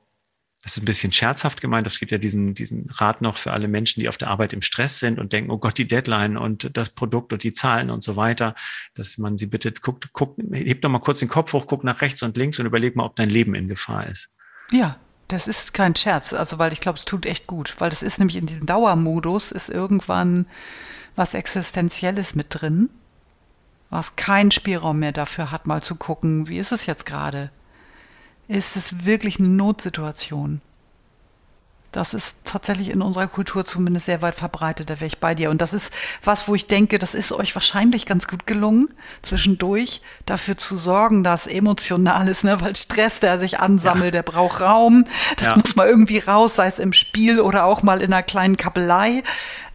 das 0.64 0.74
ist 0.74 0.84
ein 0.84 0.86
bisschen 0.86 1.12
scherzhaft 1.12 1.60
gemeint, 1.60 1.88
es 1.88 2.00
gibt 2.00 2.12
ja 2.12 2.20
diesen, 2.20 2.54
diesen 2.54 2.88
Rat 2.92 3.22
noch 3.22 3.38
für 3.38 3.52
alle 3.52 3.68
Menschen, 3.68 4.00
die 4.00 4.10
auf 4.10 4.18
der 4.18 4.28
Arbeit 4.28 4.54
im 4.54 4.62
Stress 4.62 5.00
sind 5.00 5.18
und 5.18 5.34
denken, 5.34 5.50
oh 5.50 5.58
Gott, 5.58 5.78
die 5.78 5.88
Deadline 5.88 6.38
und 6.38 6.78
das 6.78 6.90
Produkt 6.90 7.34
und 7.34 7.44
die 7.44 7.54
Zahlen 7.54 7.90
und 7.90 8.04
so 8.04 8.16
weiter, 8.16 8.54
dass 8.94 9.18
man 9.18 9.38
sie 9.38 9.48
bittet, 9.48 9.82
guckt, 9.82 10.14
guckt, 10.14 10.40
hebt 10.52 10.84
doch 10.84 10.90
mal 10.90 11.00
kurz 11.00 11.20
den 11.20 11.30
Kopf 11.30 11.54
hoch, 11.54 11.66
guck 11.66 11.84
nach 11.84 12.02
rechts 12.02 12.22
und 12.22 12.38
links 12.38 12.60
und 12.60 12.68
überleg 12.68 12.96
mal, 12.96 13.06
ob 13.06 13.16
dein 13.16 13.30
Leben 13.30 13.56
in 13.56 13.68
Gefahr 13.68 14.06
ist. 14.06 14.34
Ja, 14.72 14.98
das 15.28 15.48
ist 15.48 15.74
kein 15.74 15.96
Scherz, 15.96 16.32
also 16.34 16.60
weil 16.60 16.74
ich 16.74 16.80
glaube, 16.80 17.00
es 17.00 17.06
tut 17.06 17.26
echt 17.26 17.48
gut, 17.48 17.76
weil 17.80 17.90
das 17.90 18.04
ist 18.04 18.20
nämlich 18.20 18.36
in 18.36 18.46
diesem 18.46 18.68
Dauermodus 18.68 19.52
ist 19.52 19.70
irgendwann 19.70 20.46
was 21.16 21.34
Existenzielles 21.34 22.36
mit 22.36 22.48
drin, 22.50 22.90
was 23.90 24.16
keinen 24.16 24.52
Spielraum 24.52 25.00
mehr 25.00 25.12
dafür 25.12 25.52
hat, 25.52 25.66
mal 25.66 25.82
zu 25.82 25.96
gucken, 25.96 26.48
wie 26.48 26.60
ist 26.60 26.72
es 26.72 26.86
jetzt 26.86 27.06
gerade? 27.06 27.52
Ist 28.52 28.76
es 28.76 29.06
wirklich 29.06 29.40
eine 29.40 29.48
Notsituation. 29.48 30.62
Das 31.92 32.14
ist 32.14 32.46
tatsächlich 32.46 32.90
in 32.90 33.02
unserer 33.02 33.28
Kultur 33.28 33.66
zumindest 33.66 34.06
sehr 34.06 34.22
weit 34.22 34.36
verbreitet, 34.36 34.90
da 34.90 34.96
wäre 34.96 35.08
ich 35.08 35.20
bei 35.20 35.36
dir. 35.36 35.50
Und 35.50 35.62
das 35.62 35.74
ist 35.74 35.92
was, 36.24 36.48
wo 36.48 36.56
ich 36.56 36.68
denke, 36.68 37.00
das 37.00 37.14
ist 37.14 37.34
euch 37.34 37.54
wahrscheinlich 37.54 38.06
ganz 38.06 38.30
gut 38.30 38.48
gelungen, 38.48 38.88
zwischendurch 39.22 40.02
dafür 40.26 40.56
zu 40.56 40.78
sorgen, 40.78 41.24
dass 41.24 41.48
emotional 41.48 42.30
ist, 42.30 42.46
ne? 42.46 42.62
weil 42.62 42.78
Stress, 42.78 43.20
der 43.20 43.40
sich 43.40 43.60
ansammelt, 43.60 44.06
ja. 44.06 44.12
der 44.12 44.24
braucht 44.24 44.62
Raum. 44.62 45.04
Das 45.36 45.50
ja. 45.50 45.56
muss 45.58 45.76
mal 45.76 45.88
irgendwie 45.88 46.20
raus, 46.20 46.56
sei 46.56 46.68
es 46.68 46.80
im 46.80 46.94
Spiel 46.94 47.42
oder 47.42 47.66
auch 47.66 47.84
mal 47.84 48.02
in 48.02 48.14
einer 48.14 48.24
kleinen 48.24 48.56
Kappelei. 48.56 49.24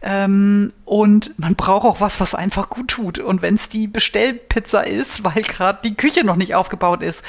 Ähm, 0.01 0.73
und 0.85 1.37
man 1.37 1.55
braucht 1.55 1.85
auch 1.85 2.01
was, 2.01 2.19
was 2.19 2.33
einfach 2.33 2.69
gut 2.69 2.87
tut. 2.87 3.19
Und 3.19 3.43
wenn 3.43 3.55
es 3.55 3.69
die 3.69 3.87
Bestellpizza 3.87 4.81
ist, 4.81 5.23
weil 5.23 5.43
gerade 5.43 5.81
die 5.83 5.95
Küche 5.95 6.25
noch 6.25 6.35
nicht 6.35 6.55
aufgebaut 6.55 7.03
ist, 7.03 7.23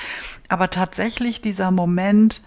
aber 0.49 0.71
tatsächlich 0.71 1.43
dieser 1.43 1.71
Moment, 1.71 2.41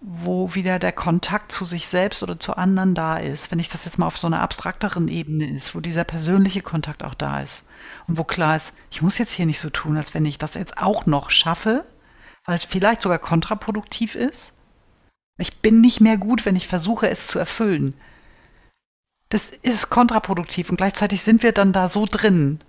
wo 0.00 0.54
wieder 0.54 0.78
der 0.78 0.92
Kontakt 0.92 1.50
zu 1.50 1.64
sich 1.64 1.88
selbst 1.88 2.22
oder 2.22 2.38
zu 2.38 2.56
anderen 2.56 2.94
da 2.94 3.16
ist, 3.16 3.50
wenn 3.50 3.58
ich 3.58 3.68
das 3.68 3.84
jetzt 3.84 3.98
mal 3.98 4.06
auf 4.06 4.18
so 4.18 4.26
einer 4.26 4.40
abstrakteren 4.40 5.08
Ebene 5.08 5.46
ist, 5.46 5.74
wo 5.74 5.80
dieser 5.80 6.04
persönliche 6.04 6.62
Kontakt 6.62 7.02
auch 7.02 7.14
da 7.14 7.40
ist 7.40 7.64
und 8.06 8.16
wo 8.16 8.24
klar 8.24 8.56
ist, 8.56 8.74
ich 8.90 9.02
muss 9.02 9.18
jetzt 9.18 9.32
hier 9.32 9.46
nicht 9.46 9.60
so 9.60 9.70
tun, 9.70 9.96
als 9.96 10.14
wenn 10.14 10.26
ich 10.26 10.38
das 10.38 10.54
jetzt 10.54 10.78
auch 10.78 11.06
noch 11.06 11.30
schaffe, 11.30 11.84
weil 12.44 12.54
es 12.54 12.64
vielleicht 12.64 13.02
sogar 13.02 13.18
kontraproduktiv 13.18 14.14
ist. 14.14 14.52
Ich 15.38 15.60
bin 15.60 15.80
nicht 15.80 16.00
mehr 16.00 16.16
gut, 16.16 16.46
wenn 16.46 16.56
ich 16.56 16.68
versuche, 16.68 17.08
es 17.08 17.26
zu 17.26 17.38
erfüllen. 17.38 17.94
Das 19.30 19.50
ist 19.50 19.90
kontraproduktiv 19.90 20.70
und 20.70 20.76
gleichzeitig 20.76 21.22
sind 21.22 21.42
wir 21.42 21.52
dann 21.52 21.72
da 21.72 21.88
so 21.88 22.06
drin, 22.06 22.60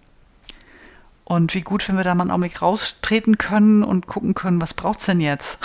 und 1.30 1.54
wie 1.54 1.62
gut, 1.62 1.88
wenn 1.88 1.96
wir 1.96 2.04
da 2.04 2.16
mal 2.16 2.24
einen 2.24 2.32
Augenblick 2.32 2.60
raustreten 2.60 3.38
können 3.38 3.84
und 3.84 4.08
gucken 4.08 4.34
können, 4.34 4.60
was 4.60 4.74
braucht's 4.74 5.06
denn 5.06 5.22
jetzt? 5.22 5.60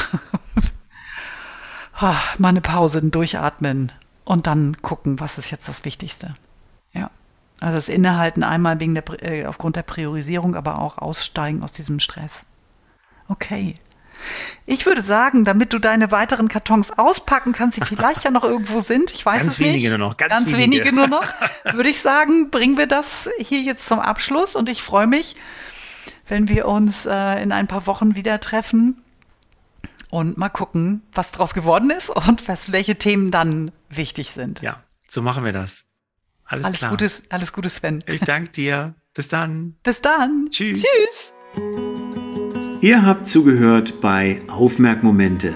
Mal 2.00 2.48
eine 2.48 2.60
Pause, 2.60 2.98
ein 2.98 3.10
Durchatmen 3.10 3.92
und 4.24 4.46
dann 4.46 4.76
gucken, 4.82 5.20
was 5.20 5.38
ist 5.38 5.50
jetzt 5.50 5.68
das 5.68 5.84
Wichtigste. 5.84 6.34
Ja. 6.92 7.10
Also 7.60 7.76
das 7.76 7.88
Innehalten 7.88 8.42
einmal 8.42 8.80
wegen 8.80 8.94
der, 8.94 9.04
äh, 9.22 9.46
aufgrund 9.46 9.76
der 9.76 9.82
Priorisierung, 9.82 10.56
aber 10.56 10.80
auch 10.80 10.98
aussteigen 10.98 11.62
aus 11.62 11.72
diesem 11.72 12.00
Stress. 12.00 12.46
Okay. 13.28 13.76
Ich 14.66 14.86
würde 14.86 15.02
sagen, 15.02 15.44
damit 15.44 15.72
du 15.72 15.78
deine 15.78 16.10
weiteren 16.10 16.48
Kartons 16.48 16.98
auspacken 16.98 17.52
kannst, 17.52 17.76
die 17.76 17.84
vielleicht 17.84 18.24
ja 18.24 18.30
noch 18.30 18.44
irgendwo 18.44 18.80
sind, 18.80 19.12
ich 19.12 19.24
weiß 19.24 19.42
ganz 19.42 19.54
es 19.54 19.58
nicht. 19.58 19.68
Ganz 19.68 19.76
wenige 19.76 19.98
nur 19.98 20.08
noch. 20.08 20.16
Ganz, 20.16 20.32
ganz 20.32 20.52
wenige. 20.52 20.84
wenige 20.84 20.92
nur 20.94 21.08
noch. 21.08 21.34
Würde 21.72 21.90
ich 21.90 22.00
sagen, 22.00 22.50
bringen 22.50 22.78
wir 22.78 22.86
das 22.86 23.28
hier 23.38 23.60
jetzt 23.60 23.86
zum 23.86 23.98
Abschluss 23.98 24.56
und 24.56 24.68
ich 24.68 24.82
freue 24.82 25.06
mich, 25.06 25.36
wenn 26.26 26.48
wir 26.48 26.66
uns 26.66 27.06
äh, 27.06 27.42
in 27.42 27.52
ein 27.52 27.66
paar 27.66 27.86
Wochen 27.86 28.16
wieder 28.16 28.40
treffen 28.40 29.03
und 30.14 30.38
mal 30.38 30.48
gucken, 30.48 31.02
was 31.12 31.32
daraus 31.32 31.54
geworden 31.54 31.90
ist 31.90 32.08
und 32.08 32.46
was, 32.46 32.70
welche 32.70 32.94
Themen 32.94 33.32
dann 33.32 33.72
wichtig 33.90 34.30
sind. 34.30 34.62
Ja, 34.62 34.80
so 35.08 35.22
machen 35.22 35.44
wir 35.44 35.52
das. 35.52 35.86
Alles, 36.44 36.66
alles 36.66 36.78
klar. 36.78 36.90
Gutes, 36.92 37.22
alles 37.30 37.52
Gute, 37.52 37.68
Sven. 37.68 38.04
Ich 38.06 38.20
danke 38.20 38.50
dir. 38.50 38.94
Bis 39.12 39.26
dann. 39.28 39.74
Bis 39.82 40.02
dann. 40.02 40.46
Tschüss. 40.50 40.84
Tschüss. 40.84 41.32
Ihr 42.80 43.04
habt 43.04 43.26
zugehört 43.26 44.00
bei 44.00 44.40
Aufmerkmomente 44.46 45.52